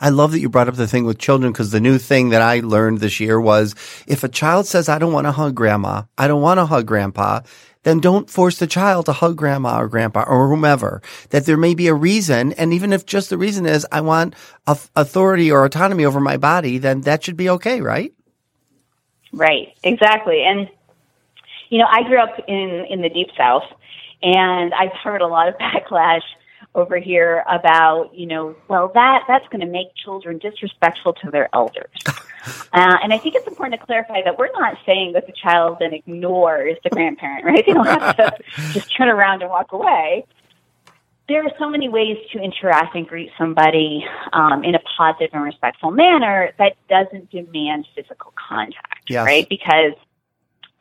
I 0.00 0.08
love 0.08 0.32
that 0.32 0.40
you 0.40 0.48
brought 0.48 0.68
up 0.68 0.74
the 0.74 0.88
thing 0.88 1.04
with 1.04 1.18
children 1.18 1.52
because 1.52 1.70
the 1.70 1.80
new 1.80 1.98
thing 1.98 2.30
that 2.30 2.42
I 2.42 2.60
learned 2.60 2.98
this 2.98 3.20
year 3.20 3.40
was 3.40 3.74
if 4.06 4.24
a 4.24 4.28
child 4.28 4.66
says, 4.66 4.88
I 4.88 4.98
don't 4.98 5.12
want 5.12 5.26
to 5.26 5.32
hug 5.32 5.54
grandma, 5.54 6.02
I 6.18 6.26
don't 6.26 6.42
want 6.42 6.58
to 6.58 6.66
hug 6.66 6.86
grandpa, 6.86 7.40
then 7.82 8.00
don't 8.00 8.28
force 8.28 8.58
the 8.58 8.66
child 8.66 9.06
to 9.06 9.12
hug 9.12 9.36
grandma 9.36 9.80
or 9.80 9.88
grandpa 9.88 10.24
or 10.26 10.48
whomever. 10.48 11.02
That 11.30 11.46
there 11.46 11.56
may 11.56 11.74
be 11.74 11.86
a 11.86 11.94
reason, 11.94 12.52
and 12.54 12.74
even 12.74 12.92
if 12.92 13.06
just 13.06 13.30
the 13.30 13.38
reason 13.38 13.64
is 13.64 13.86
I 13.90 14.00
want 14.00 14.34
authority 14.66 15.50
or 15.50 15.64
autonomy 15.64 16.04
over 16.04 16.20
my 16.20 16.36
body, 16.36 16.78
then 16.78 17.02
that 17.02 17.24
should 17.24 17.36
be 17.36 17.48
okay, 17.50 17.80
right? 17.80 18.12
Right, 19.32 19.74
exactly. 19.84 20.42
And 20.42 20.68
you 21.70 21.78
know, 21.78 21.86
I 21.90 22.02
grew 22.02 22.18
up 22.18 22.38
in 22.46 22.86
in 22.88 23.00
the 23.00 23.08
deep 23.08 23.28
south, 23.36 23.64
and 24.22 24.74
I've 24.74 24.92
heard 25.02 25.22
a 25.22 25.26
lot 25.26 25.48
of 25.48 25.54
backlash 25.58 26.22
over 26.74 26.98
here 26.98 27.44
about, 27.48 28.14
you 28.14 28.26
know, 28.26 28.54
well, 28.68 28.90
that 28.94 29.24
that's 29.26 29.46
going 29.48 29.60
to 29.60 29.66
make 29.66 29.88
children 29.94 30.38
disrespectful 30.38 31.14
to 31.14 31.30
their 31.30 31.48
elders. 31.54 31.90
Uh, 32.72 32.96
and 33.02 33.12
I 33.12 33.18
think 33.18 33.34
it's 33.34 33.46
important 33.46 33.78
to 33.78 33.86
clarify 33.86 34.22
that 34.22 34.38
we're 34.38 34.50
not 34.52 34.78
saying 34.86 35.12
that 35.12 35.26
the 35.26 35.32
child 35.32 35.76
then 35.78 35.92
ignores 35.92 36.78
the 36.82 36.88
grandparent, 36.88 37.44
right? 37.44 37.66
They 37.66 37.74
don't 37.74 37.84
have 37.84 38.16
to 38.16 38.34
just 38.72 38.96
turn 38.96 39.08
around 39.08 39.42
and 39.42 39.50
walk 39.50 39.72
away. 39.72 40.24
There 41.28 41.42
are 41.44 41.50
so 41.58 41.68
many 41.68 41.90
ways 41.90 42.16
to 42.32 42.38
interact 42.38 42.94
and 42.94 43.06
greet 43.06 43.30
somebody 43.36 44.06
um, 44.32 44.64
in 44.64 44.74
a 44.74 44.80
positive 44.96 45.30
and 45.34 45.42
respectful 45.42 45.90
manner 45.90 46.52
that 46.58 46.76
doesn't 46.88 47.30
demand 47.30 47.86
physical 47.94 48.32
contact, 48.48 49.10
yes. 49.10 49.26
right? 49.26 49.46
Because 49.46 49.92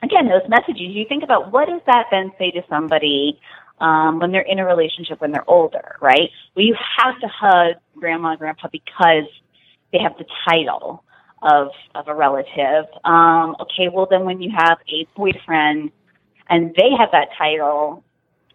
again, 0.01 0.27
those 0.27 0.47
messages, 0.47 0.81
you 0.81 1.05
think 1.07 1.23
about 1.23 1.51
what 1.51 1.67
does 1.67 1.81
that 1.85 2.05
then 2.11 2.31
say 2.37 2.51
to 2.51 2.61
somebody 2.69 3.39
um, 3.79 4.19
when 4.19 4.31
they're 4.31 4.41
in 4.41 4.59
a 4.59 4.65
relationship 4.65 5.21
when 5.21 5.31
they're 5.31 5.49
older, 5.49 5.95
right? 6.01 6.29
Well, 6.55 6.65
you 6.65 6.75
have 6.97 7.19
to 7.21 7.27
hug 7.27 7.75
grandma 7.97 8.31
and 8.31 8.39
grandpa 8.39 8.67
because 8.71 9.25
they 9.91 9.99
have 9.99 10.17
the 10.17 10.25
title 10.47 11.03
of 11.41 11.69
of 11.95 12.07
a 12.07 12.15
relative. 12.15 12.85
Um, 13.05 13.55
okay, 13.61 13.89
well 13.91 14.07
then 14.09 14.25
when 14.25 14.41
you 14.41 14.51
have 14.55 14.77
a 14.89 15.07
boyfriend 15.15 15.91
and 16.49 16.75
they 16.75 16.89
have 16.97 17.09
that 17.11 17.29
title 17.37 18.03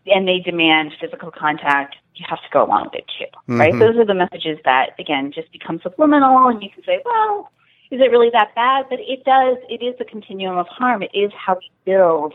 and 0.07 0.29
they 0.29 0.41
demand 0.41 0.93
physical 1.01 1.31
contact, 1.31 1.97
you 2.15 2.27
have 2.29 2.39
to 2.39 2.49
go 2.53 2.65
along 2.65 2.91
with 2.93 2.95
it 2.97 3.05
too, 3.19 3.25
mm-hmm. 3.25 3.61
right? 3.61 3.73
Those 3.73 3.97
are 3.97 4.05
the 4.05 4.15
messages 4.15 4.59
that 4.65 4.91
again 4.99 5.33
just 5.35 5.51
become 5.53 5.81
subliminal, 5.83 6.49
and 6.49 6.63
you 6.63 6.69
can 6.71 6.85
say, 6.85 7.01
well, 7.05 7.51
is 7.91 8.01
it 8.01 8.11
really 8.11 8.31
that 8.33 8.55
bad? 8.55 8.87
But 8.89 8.99
it 9.01 9.25
does. 9.25 9.59
It 9.69 9.85
is 9.85 9.95
a 10.01 10.05
continuum 10.05 10.59
of 10.59 10.67
harm. 10.69 11.03
It 11.03 11.11
is 11.15 11.31
how 11.35 11.55
we 11.55 11.71
build 11.85 12.35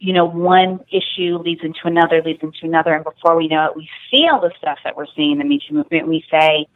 you 0.00 0.14
know, 0.14 0.24
one 0.24 0.80
issue 0.90 1.36
leads 1.36 1.60
into 1.62 1.80
another, 1.84 2.22
leads 2.24 2.42
into 2.42 2.60
another, 2.62 2.94
and 2.94 3.04
before 3.04 3.36
we 3.36 3.48
know 3.48 3.66
it, 3.66 3.76
we 3.76 3.88
feel 4.10 4.40
the 4.40 4.50
stuff 4.58 4.78
that 4.82 4.96
we're 4.96 5.06
seeing 5.14 5.32
in 5.32 5.38
the 5.38 5.44
Me 5.44 5.60
Too 5.60 5.74
movement. 5.74 6.08
We 6.08 6.24
say, 6.30 6.66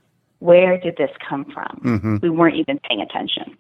where 0.41 0.79
did 0.79 0.97
this 0.99 1.11
come 1.27 1.47
from? 1.47 1.81
Mm-hmm. 1.83 2.17
We 2.21 2.29
weren't 2.29 2.57
even 2.57 2.79
paying 2.87 3.01
attention. 3.01 3.57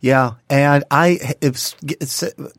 Yeah, 0.00 0.32
and 0.48 0.84
I 0.90 1.36
if, 1.40 1.78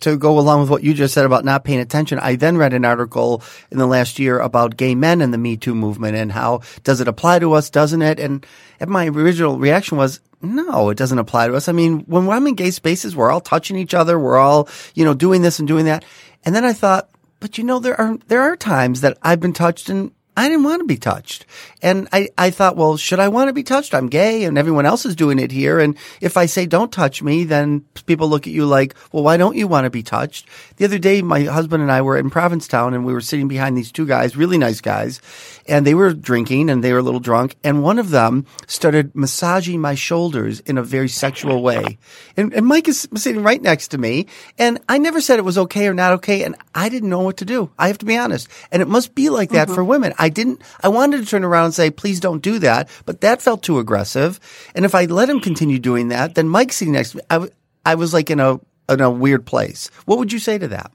to 0.01 0.17
go 0.17 0.39
along 0.39 0.61
with 0.61 0.69
what 0.69 0.83
you 0.83 0.93
just 0.93 1.15
said 1.15 1.25
about 1.25 1.43
not 1.43 1.65
paying 1.65 1.79
attention. 1.79 2.19
I 2.19 2.35
then 2.35 2.57
read 2.57 2.73
an 2.73 2.85
article 2.85 3.41
in 3.69 3.79
the 3.79 3.87
last 3.87 4.17
year 4.17 4.39
about 4.39 4.77
gay 4.77 4.95
men 4.95 5.19
and 5.19 5.33
the 5.33 5.37
Me 5.39 5.57
Too 5.57 5.75
movement 5.75 6.15
and 6.15 6.31
how 6.31 6.61
does 6.83 7.01
it 7.01 7.07
apply 7.07 7.39
to 7.39 7.51
us? 7.53 7.69
Doesn't 7.69 8.01
it? 8.01 8.19
And, 8.19 8.45
and 8.79 8.89
my 8.89 9.07
original 9.07 9.57
reaction 9.57 9.97
was 9.97 10.21
no, 10.43 10.89
it 10.89 10.97
doesn't 10.97 11.19
apply 11.19 11.47
to 11.47 11.55
us. 11.55 11.69
I 11.69 11.71
mean, 11.71 12.01
when 12.01 12.29
I'm 12.29 12.45
in 12.47 12.55
gay 12.55 12.71
spaces, 12.71 13.15
we're 13.15 13.31
all 13.31 13.41
touching 13.41 13.77
each 13.77 13.93
other, 13.93 14.19
we're 14.19 14.37
all 14.37 14.67
you 14.93 15.05
know 15.05 15.13
doing 15.13 15.41
this 15.41 15.59
and 15.59 15.67
doing 15.67 15.85
that. 15.85 16.03
And 16.43 16.53
then 16.53 16.65
I 16.65 16.73
thought, 16.73 17.09
but 17.39 17.57
you 17.57 17.63
know, 17.63 17.79
there 17.79 17.99
are 17.99 18.17
there 18.27 18.41
are 18.41 18.57
times 18.57 19.01
that 19.01 19.17
I've 19.21 19.39
been 19.39 19.53
touched 19.53 19.89
and 19.89 20.11
I 20.35 20.49
didn't 20.49 20.63
want 20.63 20.79
to 20.79 20.85
be 20.85 20.97
touched. 20.97 21.45
And 21.81 22.07
I, 22.11 22.29
I 22.37 22.49
thought, 22.49 22.75
well, 22.75 22.97
should 22.97 23.19
I 23.19 23.27
want 23.27 23.49
to 23.49 23.53
be 23.53 23.63
touched? 23.63 23.93
I'm 23.93 24.07
gay 24.07 24.45
and 24.45 24.57
everyone 24.57 24.85
else 24.85 25.05
is 25.05 25.15
doing 25.15 25.37
it 25.37 25.51
here. 25.51 25.79
And 25.79 25.97
if 26.21 26.37
I 26.37 26.47
say 26.47 26.65
don't 26.65 26.91
touch 26.91 27.21
me, 27.21 27.43
then 27.43 27.81
people 28.05 28.29
look 28.29 28.47
at 28.47 28.53
you 28.53 28.65
like, 28.65 28.95
well, 29.11 29.23
why 29.23 29.37
don't 29.37 29.55
you 29.55 29.67
want 29.67 29.85
to 29.85 29.89
be 29.89 30.01
touched? 30.01 30.47
The 30.77 30.85
other 30.85 30.97
day, 30.97 31.21
my 31.21 31.43
husband 31.43 31.83
and 31.83 31.91
I 31.91 32.01
were 32.01 32.17
in 32.17 32.29
Provincetown 32.29 32.93
and 32.93 33.05
we 33.05 33.13
were 33.13 33.21
sitting 33.21 33.47
behind 33.47 33.77
these 33.77 33.91
two 33.91 34.07
guys, 34.07 34.35
really 34.35 34.57
nice 34.57 34.81
guys, 34.81 35.21
and 35.67 35.85
they 35.85 35.93
were 35.93 36.13
drinking 36.13 36.69
and 36.69 36.83
they 36.83 36.93
were 36.93 36.99
a 36.99 37.03
little 37.03 37.19
drunk. 37.19 37.55
And 37.63 37.83
one 37.83 37.99
of 37.99 38.09
them 38.09 38.45
started 38.65 39.15
massaging 39.15 39.81
my 39.81 39.95
shoulders 39.95 40.61
in 40.61 40.77
a 40.77 40.83
very 40.83 41.09
sexual 41.09 41.61
way. 41.61 41.97
And, 42.35 42.53
and 42.53 42.65
Mike 42.65 42.87
is 42.87 43.07
sitting 43.15 43.43
right 43.43 43.61
next 43.61 43.89
to 43.89 43.97
me. 43.97 44.27
And 44.57 44.79
I 44.89 44.97
never 44.97 45.21
said 45.21 45.37
it 45.37 45.45
was 45.45 45.57
okay 45.57 45.87
or 45.87 45.93
not 45.93 46.13
okay. 46.13 46.43
And 46.43 46.55
I 46.73 46.89
didn't 46.89 47.09
know 47.09 47.21
what 47.21 47.37
to 47.37 47.45
do. 47.45 47.71
I 47.77 47.87
have 47.87 47.99
to 47.99 48.05
be 48.05 48.17
honest. 48.17 48.47
And 48.71 48.81
it 48.81 48.87
must 48.87 49.13
be 49.13 49.29
like 49.29 49.51
that 49.51 49.67
mm-hmm. 49.67 49.75
for 49.75 49.83
women. 49.83 50.13
I 50.23 50.29
didn't, 50.29 50.61
I 50.81 50.87
wanted 50.87 51.17
to 51.19 51.25
turn 51.25 51.43
around 51.43 51.65
and 51.65 51.73
say, 51.73 51.91
please 51.91 52.21
don't 52.21 52.41
do 52.41 52.57
that, 52.59 52.87
but 53.05 53.19
that 53.21 53.41
felt 53.41 53.61
too 53.61 53.77
aggressive. 53.77 54.39
And 54.73 54.85
if 54.85 54.95
I 54.95 55.03
let 55.03 55.29
him 55.29 55.41
continue 55.41 55.79
doing 55.79 56.07
that, 56.07 56.35
then 56.35 56.47
Mike 56.47 56.71
sitting 56.71 56.93
next 56.93 57.11
to 57.11 57.17
me, 57.17 57.23
I, 57.29 57.47
I 57.85 57.95
was 57.95 58.13
like 58.13 58.29
in 58.29 58.39
a, 58.39 58.57
in 58.87 59.01
a 59.01 59.11
weird 59.11 59.45
place. 59.45 59.89
What 60.05 60.19
would 60.19 60.31
you 60.31 60.39
say 60.39 60.57
to 60.57 60.69
that? 60.69 60.93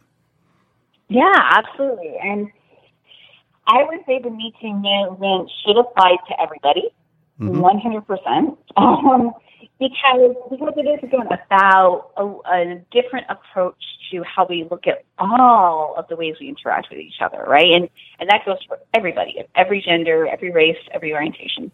Yeah, 1.10 1.34
absolutely. 1.36 2.14
And 2.22 2.48
I 3.66 3.84
would 3.84 4.00
say 4.06 4.18
the 4.22 4.30
Me 4.30 4.50
Too 4.62 4.72
movement 4.72 5.50
should 5.62 5.76
apply 5.76 6.16
to 6.28 6.40
everybody, 6.40 6.88
mm-hmm. 7.38 7.60
100%. 7.60 8.56
Um, 8.78 9.32
because 9.78 10.34
because 10.50 10.74
it 10.76 10.88
is 10.88 11.02
again 11.02 11.26
about 11.26 12.10
a, 12.16 12.24
a, 12.24 12.82
different 12.90 13.26
approach 13.28 13.76
to 14.10 14.22
how 14.24 14.46
we 14.48 14.66
look 14.68 14.86
at 14.86 15.04
all 15.18 15.94
of 15.96 16.08
the 16.08 16.16
ways 16.16 16.34
we 16.40 16.48
interact 16.48 16.88
with 16.90 16.98
each 16.98 17.20
other, 17.20 17.44
right? 17.46 17.70
And 17.72 17.88
and 18.18 18.28
that 18.28 18.44
goes 18.44 18.58
for 18.66 18.78
everybody, 18.94 19.36
every 19.54 19.80
gender, 19.80 20.26
every 20.26 20.50
race, 20.50 20.78
every 20.92 21.12
orientation. 21.12 21.70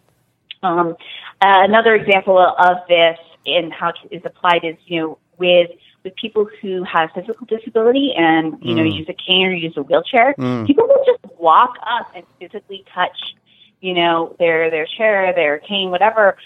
Um, 0.62 0.96
uh, 1.40 1.64
another 1.64 1.94
example 1.94 2.38
of 2.38 2.76
this 2.88 3.18
and 3.46 3.72
how 3.72 3.90
it 3.90 4.16
is 4.16 4.22
applied 4.24 4.64
is 4.64 4.76
you 4.86 5.00
know 5.00 5.18
with 5.38 5.70
with 6.02 6.14
people 6.16 6.46
who 6.60 6.84
have 6.84 7.10
physical 7.14 7.46
disability 7.46 8.12
and 8.16 8.58
you 8.60 8.74
mm. 8.74 8.76
know 8.76 8.82
use 8.82 9.08
a 9.08 9.14
cane 9.14 9.46
or 9.46 9.52
use 9.52 9.74
a 9.76 9.82
wheelchair, 9.82 10.34
mm. 10.38 10.66
people 10.66 10.86
will 10.86 11.04
just 11.06 11.24
walk 11.38 11.76
up 11.86 12.12
and 12.14 12.24
physically 12.38 12.84
touch 12.94 13.34
you 13.80 13.94
know 13.94 14.36
their 14.38 14.70
their 14.70 14.86
chair, 14.86 15.32
their 15.34 15.58
cane, 15.58 15.90
whatever, 15.90 16.36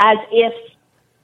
as 0.00 0.16
if 0.30 0.54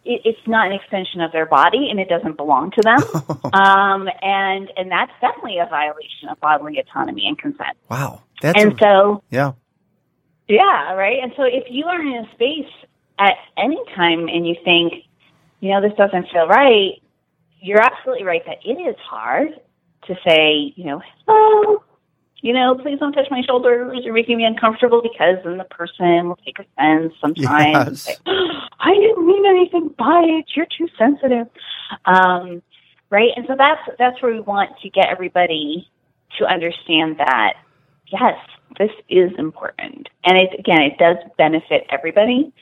it, 0.04 0.22
it's 0.24 0.46
not 0.46 0.66
an 0.66 0.72
extension 0.72 1.20
of 1.20 1.32
their 1.32 1.46
body 1.46 1.88
and 1.90 2.00
it 2.00 2.08
doesn't 2.08 2.36
belong 2.36 2.70
to 2.72 2.82
them. 2.82 3.00
um, 3.52 4.08
and 4.20 4.70
and 4.76 4.90
that's 4.90 5.12
definitely 5.20 5.58
a 5.58 5.66
violation 5.66 6.28
of 6.30 6.40
bodily 6.40 6.78
autonomy 6.78 7.26
and 7.26 7.38
consent. 7.38 7.76
Wow. 7.90 8.22
That's 8.40 8.60
and 8.60 8.72
a, 8.72 8.78
so 8.78 9.22
yeah. 9.30 9.52
Yeah, 10.48 10.94
right. 10.94 11.22
And 11.22 11.32
so 11.36 11.44
if 11.44 11.64
you 11.70 11.86
are 11.86 12.00
in 12.00 12.24
a 12.24 12.34
space 12.34 12.70
at 13.18 13.34
any 13.56 13.80
time 13.94 14.28
and 14.28 14.46
you 14.46 14.56
think, 14.64 14.92
you 15.60 15.70
know, 15.70 15.80
this 15.80 15.96
doesn't 15.96 16.28
feel 16.32 16.48
right, 16.48 17.00
you're 17.60 17.80
absolutely 17.80 18.24
right 18.24 18.42
that 18.46 18.58
it 18.64 18.74
is 18.74 18.96
hard 18.98 19.50
to 20.08 20.14
say, 20.26 20.72
you 20.74 20.84
know, 20.84 21.00
hello, 21.26 21.82
you 22.42 22.52
know, 22.52 22.74
please 22.74 22.98
don't 22.98 23.12
touch 23.12 23.28
my 23.30 23.40
shoulders. 23.46 24.00
You're 24.02 24.12
making 24.12 24.36
me 24.36 24.44
uncomfortable 24.44 25.00
because 25.00 25.36
then 25.44 25.58
the 25.58 25.64
person 25.64 26.28
will 26.28 26.38
take 26.44 26.58
offense 26.58 27.14
sometimes. 27.20 28.06
Yes. 28.06 28.16
Say, 28.16 28.16
I 28.26 28.94
didn't 28.94 29.24
mean 29.24 29.46
anything 29.46 29.94
by 29.96 30.22
it. 30.24 30.46
You're 30.56 30.66
too 30.66 30.88
sensitive. 30.98 31.46
Um, 32.04 32.60
right. 33.10 33.30
And 33.36 33.46
so 33.46 33.54
that's, 33.56 33.80
that's 33.96 34.20
where 34.20 34.32
we 34.32 34.40
want 34.40 34.70
to 34.82 34.90
get 34.90 35.06
everybody 35.08 35.88
to 36.38 36.44
understand 36.44 37.18
that, 37.18 37.54
yes, 38.06 38.34
this 38.76 38.90
is 39.08 39.30
important. 39.38 40.08
And 40.24 40.36
it, 40.36 40.58
again, 40.58 40.82
it 40.82 40.98
does 40.98 41.18
benefit 41.38 41.86
everybody. 41.90 42.52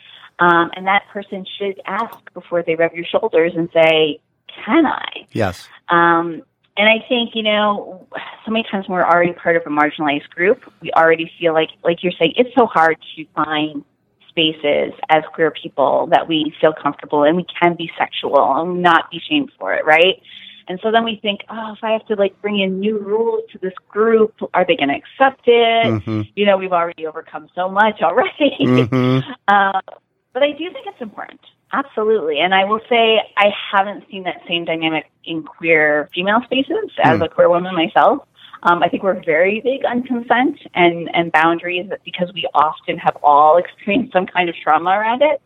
Um, 0.40 0.70
and 0.76 0.86
that 0.86 1.04
person 1.10 1.46
should 1.58 1.80
ask 1.86 2.18
before 2.34 2.62
they 2.62 2.74
rub 2.74 2.92
your 2.92 3.06
shoulders 3.06 3.52
and 3.56 3.70
say, 3.72 4.20
can 4.62 4.84
I? 4.84 5.26
Yes. 5.32 5.68
Um, 5.88 6.42
and 6.76 6.88
I 6.88 7.04
think, 7.08 7.30
you 7.34 7.42
know, 7.42 8.06
so 8.44 8.50
many 8.50 8.64
times 8.70 8.88
when 8.88 8.98
we're 8.98 9.04
already 9.06 9.32
part 9.32 9.56
of 9.56 9.62
a 9.66 9.70
marginalized 9.70 10.30
group, 10.30 10.60
we 10.80 10.90
already 10.92 11.30
feel 11.38 11.52
like, 11.52 11.70
like 11.84 12.02
you're 12.02 12.12
saying, 12.18 12.34
it's 12.36 12.54
so 12.56 12.66
hard 12.66 12.96
to 13.16 13.24
find 13.34 13.84
spaces 14.28 14.92
as 15.08 15.22
queer 15.34 15.50
people 15.50 16.06
that 16.12 16.28
we 16.28 16.54
feel 16.60 16.72
comfortable 16.72 17.24
and 17.24 17.36
we 17.36 17.44
can 17.60 17.74
be 17.74 17.90
sexual 17.98 18.38
and 18.60 18.80
not 18.80 19.10
be 19.10 19.20
shamed 19.28 19.50
for 19.58 19.74
it, 19.74 19.84
right? 19.84 20.22
And 20.68 20.78
so 20.82 20.92
then 20.92 21.04
we 21.04 21.18
think, 21.20 21.40
oh, 21.50 21.72
if 21.76 21.82
I 21.82 21.90
have 21.90 22.06
to 22.06 22.14
like 22.14 22.40
bring 22.40 22.60
in 22.60 22.78
new 22.78 22.98
rules 22.98 23.42
to 23.52 23.58
this 23.58 23.72
group, 23.88 24.34
are 24.54 24.64
they 24.64 24.76
going 24.76 24.88
to 24.88 24.94
accept 24.94 25.42
it? 25.46 25.86
Mm-hmm. 25.86 26.22
You 26.36 26.46
know, 26.46 26.56
we've 26.56 26.72
already 26.72 27.06
overcome 27.06 27.48
so 27.56 27.68
much 27.68 28.00
already. 28.02 28.56
Mm-hmm. 28.60 29.30
uh, 29.48 29.80
but 30.32 30.42
I 30.44 30.52
do 30.52 30.70
think 30.72 30.86
it's 30.86 31.00
important. 31.00 31.40
Absolutely. 31.72 32.40
And 32.40 32.52
I 32.54 32.64
will 32.64 32.80
say 32.88 33.20
I 33.36 33.46
haven't 33.72 34.04
seen 34.10 34.24
that 34.24 34.42
same 34.48 34.64
dynamic 34.64 35.06
in 35.24 35.42
queer 35.42 36.08
female 36.14 36.40
spaces 36.44 36.90
as 37.02 37.20
mm. 37.20 37.24
a 37.24 37.28
queer 37.28 37.48
woman 37.48 37.74
myself. 37.74 38.26
Um, 38.62 38.82
I 38.82 38.88
think 38.88 39.02
we're 39.02 39.22
very 39.24 39.60
big 39.60 39.84
on 39.84 40.02
consent 40.02 40.58
and, 40.74 41.08
and 41.14 41.32
boundaries 41.32 41.88
because 42.04 42.30
we 42.34 42.46
often 42.54 42.98
have 42.98 43.16
all 43.22 43.56
experienced 43.56 44.12
some 44.12 44.26
kind 44.26 44.48
of 44.48 44.56
trauma 44.62 44.90
around 44.90 45.22
it. 45.22 45.40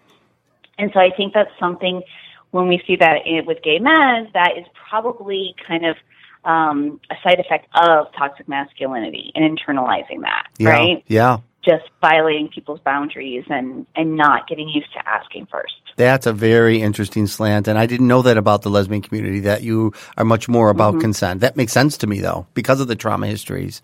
And 0.78 0.90
so 0.92 0.98
I 0.98 1.10
think 1.16 1.34
that's 1.34 1.50
something 1.60 2.02
when 2.50 2.68
we 2.68 2.82
see 2.86 2.96
that 2.96 3.18
in, 3.26 3.44
with 3.46 3.62
gay 3.62 3.78
men, 3.78 4.30
that 4.32 4.52
is 4.56 4.64
probably 4.88 5.54
kind 5.66 5.84
of 5.84 5.96
um, 6.44 7.00
a 7.10 7.14
side 7.22 7.38
effect 7.38 7.68
of 7.74 8.06
toxic 8.16 8.48
masculinity 8.48 9.30
and 9.34 9.44
internalizing 9.44 10.22
that, 10.22 10.46
yeah, 10.58 10.70
right? 10.70 11.04
Yeah. 11.06 11.38
Just 11.64 11.84
violating 12.00 12.48
people's 12.48 12.80
boundaries 12.80 13.44
and, 13.48 13.86
and 13.94 14.16
not 14.16 14.48
getting 14.48 14.68
used 14.68 14.92
to 14.92 15.08
asking 15.08 15.46
first. 15.46 15.74
That's 15.96 16.26
a 16.26 16.32
very 16.32 16.80
interesting 16.82 17.26
slant, 17.26 17.68
and 17.68 17.78
I 17.78 17.86
didn't 17.86 18.08
know 18.08 18.22
that 18.22 18.36
about 18.36 18.62
the 18.62 18.70
lesbian 18.70 19.02
community. 19.02 19.40
That 19.40 19.62
you 19.62 19.92
are 20.16 20.24
much 20.24 20.48
more 20.48 20.70
about 20.70 20.94
Mm-hmm. 20.94 21.00
consent. 21.00 21.40
That 21.40 21.56
makes 21.56 21.72
sense 21.72 21.98
to 21.98 22.06
me 22.06 22.20
though, 22.20 22.46
because 22.54 22.80
of 22.80 22.88
the 22.88 22.96
trauma 22.96 23.26
histories 23.26 23.82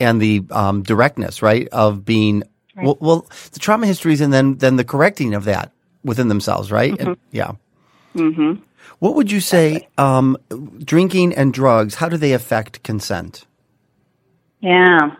and 0.00 0.20
the 0.20 0.42
um, 0.50 0.82
directness, 0.82 1.42
right, 1.42 1.68
of 1.72 2.04
being 2.04 2.42
well, 2.76 2.98
well, 3.00 3.26
the 3.52 3.60
trauma 3.60 3.86
histories, 3.86 4.20
and 4.20 4.32
then 4.32 4.56
then 4.58 4.76
the 4.76 4.84
correcting 4.84 5.34
of 5.34 5.44
that 5.44 5.70
within 6.02 6.28
themselves, 6.28 6.70
right? 6.72 6.98
And, 6.98 7.16
yeah. 7.30 7.52
Mm-hmm. 8.14 8.62
What 8.98 9.14
would 9.14 9.30
you 9.30 9.40
say? 9.40 9.88
Um, 9.98 10.36
drinking 10.84 11.34
and 11.34 11.52
drugs. 11.52 11.94
How 11.94 12.08
do 12.08 12.16
they 12.16 12.32
affect 12.32 12.82
consent? 12.82 13.46
Yeah. 14.60 15.16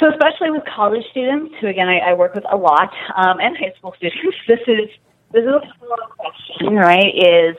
So 0.00 0.10
especially 0.10 0.50
with 0.50 0.62
college 0.64 1.04
students, 1.10 1.54
who 1.60 1.68
again 1.68 1.88
I, 1.88 2.10
I 2.10 2.12
work 2.14 2.34
with 2.34 2.44
a 2.50 2.56
lot, 2.56 2.92
um, 3.16 3.40
and 3.40 3.56
high 3.56 3.72
school 3.78 3.94
students, 3.96 4.36
this 4.46 4.60
is 4.66 4.88
this 5.32 5.42
is 5.42 5.48
a 5.48 5.60
question, 6.16 6.76
right? 6.76 7.14
Is 7.14 7.56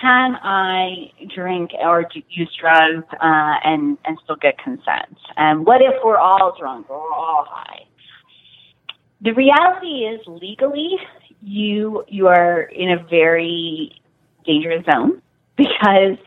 can 0.00 0.36
I 0.42 1.12
drink 1.34 1.70
or 1.80 2.06
use 2.28 2.54
drugs 2.60 3.06
uh, 3.12 3.54
and 3.64 3.96
and 4.04 4.18
still 4.24 4.36
get 4.36 4.58
consent? 4.58 5.16
And 5.36 5.64
what 5.64 5.80
if 5.80 5.94
we're 6.04 6.18
all 6.18 6.56
drunk 6.58 6.90
or 6.90 7.00
we're 7.00 7.14
all 7.14 7.46
high? 7.48 7.84
The 9.20 9.32
reality 9.32 10.04
is, 10.04 10.20
legally, 10.26 10.98
you 11.42 12.04
you 12.08 12.26
are 12.26 12.62
in 12.62 12.90
a 12.90 13.02
very 13.08 13.92
dangerous 14.44 14.84
zone 14.84 15.22
because 15.56 16.18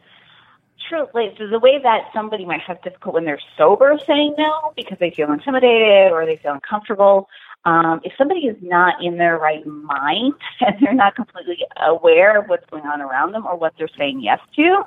true 0.88 1.08
like 1.14 1.36
so 1.38 1.48
the 1.48 1.60
way 1.60 1.80
that 1.82 2.10
somebody 2.14 2.46
might 2.46 2.62
have 2.62 2.82
difficult 2.82 3.16
when 3.16 3.26
they're 3.26 3.40
sober 3.58 3.98
saying 4.06 4.34
no 4.38 4.74
because 4.76 4.98
they 5.00 5.12
feel 5.12 5.32
intimidated 5.32 6.12
or 6.12 6.26
they 6.26 6.38
feel 6.38 6.54
uncomfortable 6.54 7.28
um, 7.66 8.00
if 8.04 8.14
somebody 8.18 8.42
is 8.42 8.56
not 8.62 9.04
in 9.04 9.18
their 9.18 9.38
right 9.38 9.66
mind 9.66 10.34
and 10.62 10.76
they're 10.82 10.94
not 10.94 11.16
completely 11.16 11.60
aware 11.82 12.40
of 12.40 12.48
what's 12.48 12.66
going 12.70 12.86
on 12.86 13.02
around 13.02 13.32
them 13.34 13.46
or 13.46 13.56
what 13.58 13.74
they're 13.78 13.90
saying 13.98 14.22
yes 14.22 14.40
to 14.56 14.84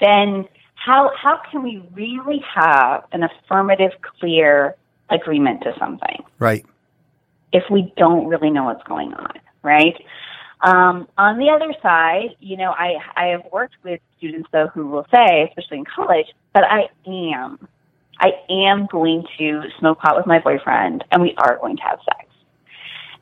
then 0.00 0.46
how 0.74 1.10
how 1.16 1.40
can 1.50 1.62
we 1.62 1.82
really 1.92 2.42
have 2.54 3.04
an 3.12 3.22
affirmative 3.22 3.92
clear 4.18 4.74
agreement 5.10 5.62
to 5.62 5.72
something 5.78 6.22
Right. 6.38 6.64
if 7.52 7.64
we 7.70 7.92
don't 7.96 8.26
really 8.26 8.50
know 8.50 8.64
what's 8.64 8.82
going 8.84 9.12
on, 9.14 9.32
right? 9.62 9.94
Um, 10.62 11.08
on 11.18 11.38
the 11.38 11.50
other 11.50 11.74
side, 11.82 12.36
you 12.40 12.56
know, 12.56 12.70
I 12.70 12.94
I 13.16 13.26
have 13.28 13.42
worked 13.52 13.74
with 13.82 14.00
students 14.18 14.48
though 14.52 14.68
who 14.68 14.86
will 14.86 15.06
say, 15.12 15.48
especially 15.48 15.78
in 15.78 15.84
college, 15.84 16.26
that 16.54 16.64
I 16.64 16.88
am, 17.06 17.68
I 18.20 18.30
am 18.48 18.86
going 18.86 19.24
to 19.38 19.62
smoke 19.80 19.98
pot 19.98 20.16
with 20.16 20.26
my 20.26 20.38
boyfriend, 20.38 21.04
and 21.10 21.20
we 21.20 21.34
are 21.36 21.58
going 21.58 21.76
to 21.78 21.82
have 21.82 21.98
sex. 22.04 22.30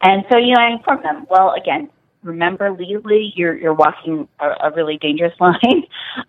And 0.02 0.24
so, 0.30 0.38
you 0.38 0.54
know, 0.54 0.60
I 0.60 0.72
inform 0.72 1.02
them. 1.02 1.26
Well, 1.30 1.54
again, 1.54 1.88
remember 2.22 2.72
legally, 2.72 3.32
you're 3.34 3.56
you're 3.56 3.74
walking 3.74 4.28
a, 4.38 4.68
a 4.68 4.72
really 4.74 4.98
dangerous 4.98 5.34
line, 5.40 5.84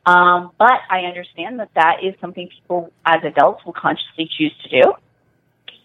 um, 0.06 0.52
but 0.58 0.80
I 0.90 1.02
understand 1.02 1.60
that 1.60 1.72
that 1.76 1.98
is 2.04 2.16
something 2.22 2.48
people 2.48 2.92
as 3.06 3.20
adults 3.26 3.66
will 3.66 3.74
consciously 3.74 4.30
choose 4.38 4.54
to 4.64 4.82
do. 4.82 4.94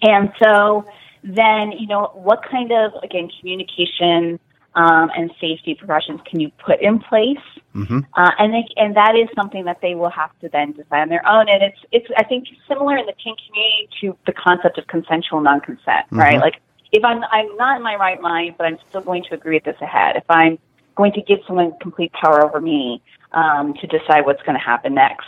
And 0.03 0.33
so 0.41 0.85
then, 1.25 1.73
you 1.73 1.89
know, 1.89 2.13
what 2.15 2.41
kind 2.49 2.71
of, 2.71 2.93
again, 3.03 3.29
communication 3.41 4.39
um, 4.77 5.11
and 5.17 5.31
safety 5.41 5.75
precautions 5.75 6.21
can 6.27 6.39
you 6.39 6.51
put 6.65 6.81
in 6.81 6.99
place? 6.99 7.39
Mm-hmm. 7.75 8.01
Uh, 8.15 8.31
and 8.39 8.55
they, 8.55 8.65
and 8.77 8.95
that 8.95 9.17
is 9.17 9.29
something 9.35 9.65
that 9.65 9.81
they 9.81 9.95
will 9.95 10.11
have 10.11 10.31
to 10.41 10.49
then 10.51 10.73
decide 10.73 11.01
on 11.01 11.09
their 11.09 11.27
own. 11.27 11.49
And 11.49 11.63
it's, 11.63 11.79
it's, 11.93 12.07
I 12.17 12.25
think, 12.25 12.47
similar 12.69 12.97
in 12.97 13.07
the 13.07 13.15
kink 13.15 13.39
community 13.47 13.89
to 14.03 14.17
the 14.27 14.33
concept 14.33 14.79
of 14.79 14.87
consensual 14.87 15.41
non-consent, 15.41 16.07
right? 16.11 16.39
Mhm. 16.39 16.43
Like, 16.43 16.61
if 16.93 17.05
I'm, 17.05 17.25
I'm 17.25 17.57
not 17.57 17.77
in 17.79 17.83
my 17.83 17.97
right 17.97 18.21
mind, 18.21 18.55
but 18.59 18.67
I'm 18.67 18.79
still 18.89 19.01
going 19.01 19.25
to 19.25 19.35
agree 19.35 19.57
with 19.57 19.65
this 19.65 19.81
ahead. 19.81 20.17
If 20.17 20.25
I'm 20.29 20.59
going 20.95 21.13
to 21.13 21.23
give 21.23 21.41
someone 21.47 21.73
complete 21.81 22.13
power 22.13 22.45
over 22.45 22.61
me 22.61 23.03
um, 23.33 23.75
to 23.81 23.87
decide 23.87 24.25
what's 24.25 24.43
going 24.43 24.59
to 24.59 24.65
happen 24.65 24.95
next, 24.95 25.27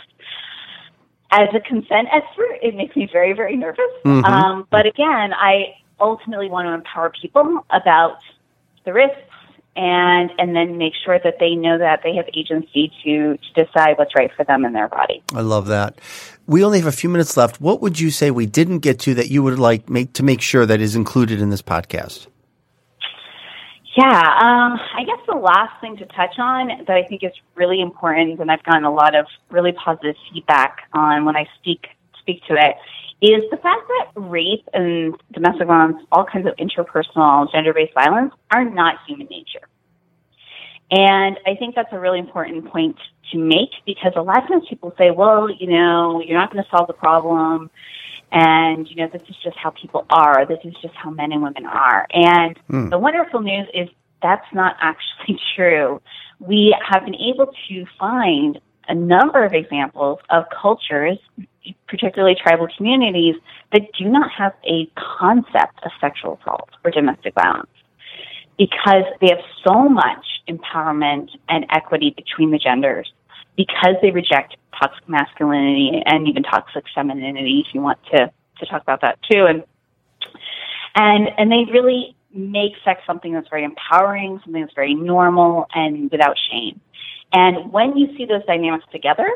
as 1.31 1.49
a 1.53 1.59
consent 1.59 2.07
expert, 2.11 2.57
it 2.61 2.75
makes 2.75 2.95
me 2.95 3.07
very, 3.11 3.33
very 3.33 3.55
nervous. 3.55 3.91
Mhm. 4.05 4.25
Um, 4.25 4.67
but 4.71 4.85
again, 4.85 5.33
I 5.33 5.75
ultimately 5.99 6.49
want 6.49 6.67
to 6.67 6.73
empower 6.73 7.11
people 7.11 7.65
about 7.69 8.17
the 8.85 8.93
risks 8.93 9.28
and 9.79 10.29
and 10.37 10.55
then 10.55 10.77
make 10.77 10.93
sure 11.05 11.19
that 11.23 11.37
they 11.39 11.55
know 11.55 11.77
that 11.77 12.01
they 12.03 12.13
have 12.13 12.25
agency 12.33 12.91
to, 13.03 13.37
to 13.37 13.63
decide 13.65 13.97
what's 13.97 14.13
right 14.13 14.29
for 14.35 14.43
them 14.43 14.65
and 14.65 14.75
their 14.75 14.89
body. 14.89 15.23
I 15.33 15.41
love 15.41 15.67
that. 15.67 15.99
We 16.45 16.63
only 16.63 16.79
have 16.79 16.87
a 16.87 16.91
few 16.91 17.09
minutes 17.09 17.37
left. 17.37 17.61
What 17.61 17.81
would 17.81 17.99
you 17.99 18.11
say 18.11 18.29
we 18.29 18.45
didn't 18.45 18.79
get 18.79 18.99
to 19.01 19.13
that 19.13 19.29
you 19.29 19.41
would 19.41 19.57
like 19.57 19.89
make 19.89 20.13
to 20.13 20.23
make 20.23 20.41
sure 20.41 20.65
that 20.65 20.81
is 20.81 20.95
included 20.95 21.39
in 21.39 21.49
this 21.49 21.61
podcast? 21.61 22.27
Yeah, 23.95 24.05
um, 24.05 24.79
I 24.97 25.03
guess 25.05 25.19
the 25.27 25.35
last 25.35 25.79
thing 25.81 25.97
to 25.97 26.05
touch 26.05 26.37
on 26.37 26.67
that 26.85 26.95
I 26.95 27.03
think 27.03 27.23
is 27.23 27.31
really 27.55 27.81
important, 27.81 28.39
and 28.39 28.51
I've 28.51 28.63
gotten 28.63 28.83
a 28.83 28.93
lot 28.93 29.15
of 29.15 29.25
really 29.49 29.71
positive 29.71 30.15
feedback 30.31 30.81
on 30.93 31.25
when 31.25 31.35
I 31.35 31.47
speak 31.59 31.87
speak 32.19 32.43
to 32.47 32.53
it, 32.53 32.75
is 33.21 33.43
the 33.49 33.57
fact 33.57 33.87
that 33.87 34.11
rape 34.15 34.67
and 34.73 35.15
domestic 35.31 35.67
violence, 35.67 35.97
all 36.11 36.25
kinds 36.25 36.47
of 36.47 36.53
interpersonal 36.57 37.51
gender 37.51 37.73
based 37.73 37.93
violence, 37.93 38.33
are 38.51 38.65
not 38.65 38.95
human 39.07 39.27
nature. 39.27 39.67
And 40.91 41.39
I 41.45 41.55
think 41.55 41.75
that's 41.75 41.91
a 41.93 41.99
really 41.99 42.19
important 42.19 42.65
point 42.65 42.97
to 43.31 43.37
make 43.37 43.69
because 43.85 44.13
a 44.15 44.21
lot 44.21 44.43
of 44.43 44.49
times 44.49 44.63
people 44.67 44.93
say, 44.97 45.11
well, 45.11 45.49
you 45.49 45.67
know, 45.67 46.21
you're 46.25 46.37
not 46.37 46.51
going 46.51 46.63
to 46.63 46.69
solve 46.69 46.87
the 46.87 46.93
problem. 46.93 47.69
And, 48.31 48.87
you 48.89 48.95
know, 48.95 49.07
this 49.11 49.21
is 49.29 49.35
just 49.43 49.57
how 49.57 49.71
people 49.71 50.05
are. 50.09 50.45
This 50.45 50.59
is 50.63 50.73
just 50.81 50.95
how 50.95 51.11
men 51.11 51.31
and 51.31 51.41
women 51.41 51.65
are. 51.65 52.07
And 52.11 52.57
Hmm. 52.67 52.89
the 52.89 52.97
wonderful 52.97 53.41
news 53.41 53.67
is 53.73 53.89
that's 54.21 54.45
not 54.53 54.77
actually 54.81 55.39
true. 55.55 56.01
We 56.39 56.75
have 56.87 57.05
been 57.05 57.15
able 57.15 57.51
to 57.67 57.85
find 57.99 58.59
a 58.87 58.95
number 58.95 59.43
of 59.43 59.53
examples 59.53 60.19
of 60.31 60.45
cultures, 60.49 61.19
particularly 61.87 62.35
tribal 62.41 62.67
communities, 62.75 63.35
that 63.71 63.81
do 63.97 64.05
not 64.05 64.31
have 64.31 64.53
a 64.65 64.89
concept 64.95 65.79
of 65.83 65.91
sexual 66.01 66.39
assault 66.41 66.69
or 66.83 66.89
domestic 66.89 67.35
violence 67.35 67.69
because 68.59 69.05
they 69.21 69.29
have 69.29 69.43
so 69.65 69.89
much 69.89 70.23
empowerment 70.47 71.29
and 71.47 71.65
equity 71.71 72.13
between 72.15 72.51
the 72.51 72.59
genders 72.59 73.11
because 73.57 73.95
they 74.03 74.11
reject 74.11 74.55
toxic 74.79 75.09
masculinity 75.09 76.03
and 76.05 76.27
even 76.27 76.43
toxic 76.43 76.83
femininity 76.93 77.65
if 77.67 77.73
you 77.73 77.81
want 77.81 77.97
to 78.11 78.31
to 78.59 78.65
talk 78.67 78.83
about 78.83 79.01
that 79.01 79.17
too. 79.31 79.45
And 79.47 79.63
and 80.95 81.29
and 81.39 81.51
they 81.51 81.71
really 81.71 82.15
make 82.31 82.73
sex 82.85 83.01
something 83.07 83.33
that's 83.33 83.49
very 83.49 83.63
empowering 83.63 84.39
something 84.43 84.61
that's 84.61 84.75
very 84.75 84.93
normal 84.93 85.65
and 85.73 86.11
without 86.11 86.35
shame. 86.51 86.79
And 87.33 87.71
when 87.71 87.97
you 87.97 88.15
see 88.15 88.25
those 88.25 88.45
dynamics 88.45 88.85
together 88.91 89.27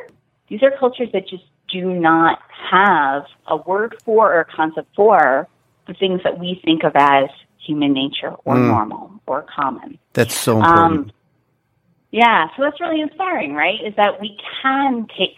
these 0.53 0.61
are 0.61 0.71
cultures 0.77 1.09
that 1.13 1.27
just 1.27 1.43
do 1.69 1.91
not 1.93 2.39
have 2.71 3.23
a 3.47 3.57
word 3.57 3.95
for 4.03 4.31
or 4.31 4.41
a 4.41 4.45
concept 4.45 4.87
for 4.95 5.47
the 5.87 5.93
things 5.95 6.21
that 6.23 6.39
we 6.39 6.61
think 6.63 6.83
of 6.83 6.91
as 6.95 7.29
human 7.65 7.93
nature 7.93 8.33
or 8.45 8.55
Mm. 8.55 8.67
normal 8.67 9.11
or 9.27 9.45
common 9.55 9.97
That's 10.13 10.35
so 10.37 10.57
important. 10.57 11.07
um, 11.07 11.11
yeah, 12.11 12.47
so 12.55 12.63
that's 12.63 12.79
really 12.79 13.01
inspiring, 13.01 13.53
right? 13.53 13.79
Is 13.85 13.95
that 13.95 14.21
we 14.21 14.37
can 14.61 15.07
take 15.17 15.37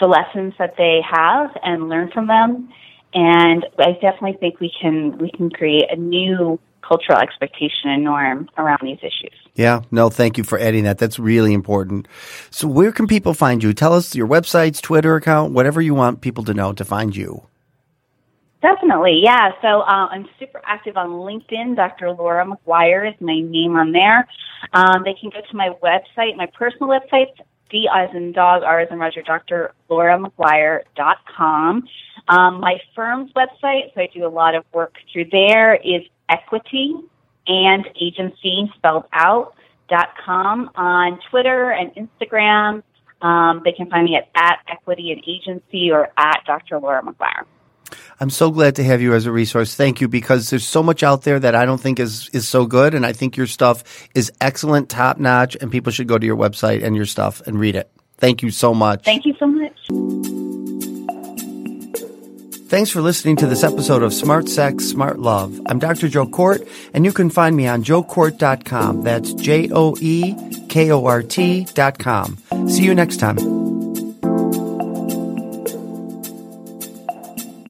the 0.00 0.06
lessons 0.06 0.54
that 0.58 0.74
they 0.76 1.00
have 1.08 1.50
and 1.62 1.88
learn 1.88 2.10
from 2.10 2.26
them, 2.26 2.68
and 3.14 3.64
I 3.78 3.92
definitely 3.92 4.36
think 4.40 4.58
we 4.60 4.72
can 4.80 5.18
we 5.18 5.30
can 5.30 5.50
create 5.50 5.84
a 5.90 5.96
new 5.96 6.58
cultural 6.82 7.18
expectation 7.18 7.90
and 7.90 8.02
norm 8.02 8.48
around 8.56 8.78
these 8.82 8.98
issues. 9.02 9.34
yeah. 9.54 9.82
No, 9.90 10.08
thank 10.08 10.38
you 10.38 10.44
for 10.44 10.58
adding 10.58 10.84
that. 10.84 10.96
That's 10.98 11.18
really 11.18 11.52
important. 11.52 12.08
So, 12.50 12.66
where 12.66 12.92
can 12.92 13.06
people 13.06 13.34
find 13.34 13.62
you? 13.62 13.72
Tell 13.74 13.92
us 13.92 14.14
your 14.16 14.26
websites, 14.26 14.80
Twitter 14.80 15.14
account, 15.16 15.52
whatever 15.52 15.82
you 15.82 15.94
want 15.94 16.22
people 16.22 16.44
to 16.44 16.54
know 16.54 16.72
to 16.72 16.84
find 16.84 17.14
you. 17.14 17.42
Definitely, 18.60 19.20
yeah. 19.22 19.50
So 19.62 19.82
uh, 19.82 20.08
I'm 20.10 20.26
super 20.38 20.60
active 20.64 20.96
on 20.96 21.10
LinkedIn. 21.10 21.76
Dr. 21.76 22.10
Laura 22.10 22.44
McGuire 22.44 23.08
is 23.08 23.14
my 23.20 23.40
name 23.40 23.76
on 23.76 23.92
there. 23.92 24.26
Um, 24.72 25.02
they 25.04 25.14
can 25.14 25.30
go 25.30 25.40
to 25.48 25.56
my 25.56 25.70
website, 25.82 26.36
my 26.36 26.46
personal 26.46 26.88
website, 26.88 27.26
D 27.70 27.88
as 27.94 28.08
in 28.14 28.32
dog, 28.32 28.64
R 28.64 28.80
as 28.80 28.88
in 28.90 28.98
Roger, 28.98 29.22
Dr. 29.22 29.72
Laura 29.88 30.18
McGuire.com. 30.18 31.84
Um, 32.28 32.60
my 32.60 32.80
firm's 32.96 33.32
website, 33.34 33.94
so 33.94 34.00
I 34.00 34.08
do 34.12 34.26
a 34.26 34.28
lot 34.28 34.56
of 34.56 34.64
work 34.72 34.94
through 35.12 35.26
there, 35.30 35.76
is 35.76 36.02
equity 36.28 36.94
and 37.46 37.88
agency 38.00 38.70
spelled 38.76 39.04
out 39.12 39.54
dot 39.88 40.08
com 40.22 40.70
on 40.74 41.20
Twitter 41.30 41.70
and 41.70 41.92
Instagram. 41.94 42.82
Um, 43.22 43.62
they 43.64 43.72
can 43.72 43.88
find 43.88 44.04
me 44.04 44.16
at, 44.16 44.28
at 44.34 44.58
equity 44.68 45.12
and 45.12 45.22
agency 45.26 45.90
or 45.90 46.08
at 46.16 46.40
Dr. 46.46 46.78
Laura 46.78 47.02
McGuire. 47.02 47.44
I'm 48.20 48.30
so 48.30 48.50
glad 48.50 48.76
to 48.76 48.84
have 48.84 49.00
you 49.00 49.14
as 49.14 49.26
a 49.26 49.32
resource. 49.32 49.74
Thank 49.74 50.00
you 50.00 50.08
because 50.08 50.50
there's 50.50 50.66
so 50.66 50.82
much 50.82 51.02
out 51.02 51.22
there 51.22 51.38
that 51.40 51.54
I 51.54 51.64
don't 51.64 51.80
think 51.80 52.00
is 52.00 52.28
is 52.32 52.48
so 52.48 52.66
good, 52.66 52.94
and 52.94 53.06
I 53.06 53.12
think 53.12 53.36
your 53.36 53.46
stuff 53.46 54.08
is 54.14 54.32
excellent, 54.40 54.88
top 54.88 55.18
notch, 55.18 55.56
and 55.60 55.70
people 55.70 55.92
should 55.92 56.08
go 56.08 56.18
to 56.18 56.26
your 56.26 56.36
website 56.36 56.82
and 56.84 56.96
your 56.96 57.06
stuff 57.06 57.40
and 57.46 57.58
read 57.58 57.76
it. 57.76 57.90
Thank 58.18 58.42
you 58.42 58.50
so 58.50 58.74
much. 58.74 59.04
Thank 59.04 59.24
you 59.24 59.34
so 59.38 59.46
much. 59.46 59.72
Thanks 62.68 62.90
for 62.90 63.00
listening 63.00 63.36
to 63.36 63.46
this 63.46 63.64
episode 63.64 64.02
of 64.02 64.12
Smart 64.12 64.46
Sex, 64.46 64.84
Smart 64.84 65.18
Love. 65.18 65.58
I'm 65.64 65.78
Dr. 65.78 66.06
Joe 66.06 66.26
Kort, 66.26 66.68
and 66.92 67.06
you 67.06 67.12
can 67.12 67.30
find 67.30 67.56
me 67.56 67.66
on 67.66 67.82
joekort.com. 67.82 69.04
That's 69.04 69.32
J 69.32 69.70
O 69.72 69.96
E 70.00 70.34
K 70.68 70.90
O 70.90 71.06
R 71.06 71.22
T.com. 71.22 72.36
See 72.68 72.84
you 72.84 72.94
next 72.94 73.16
time. 73.16 73.57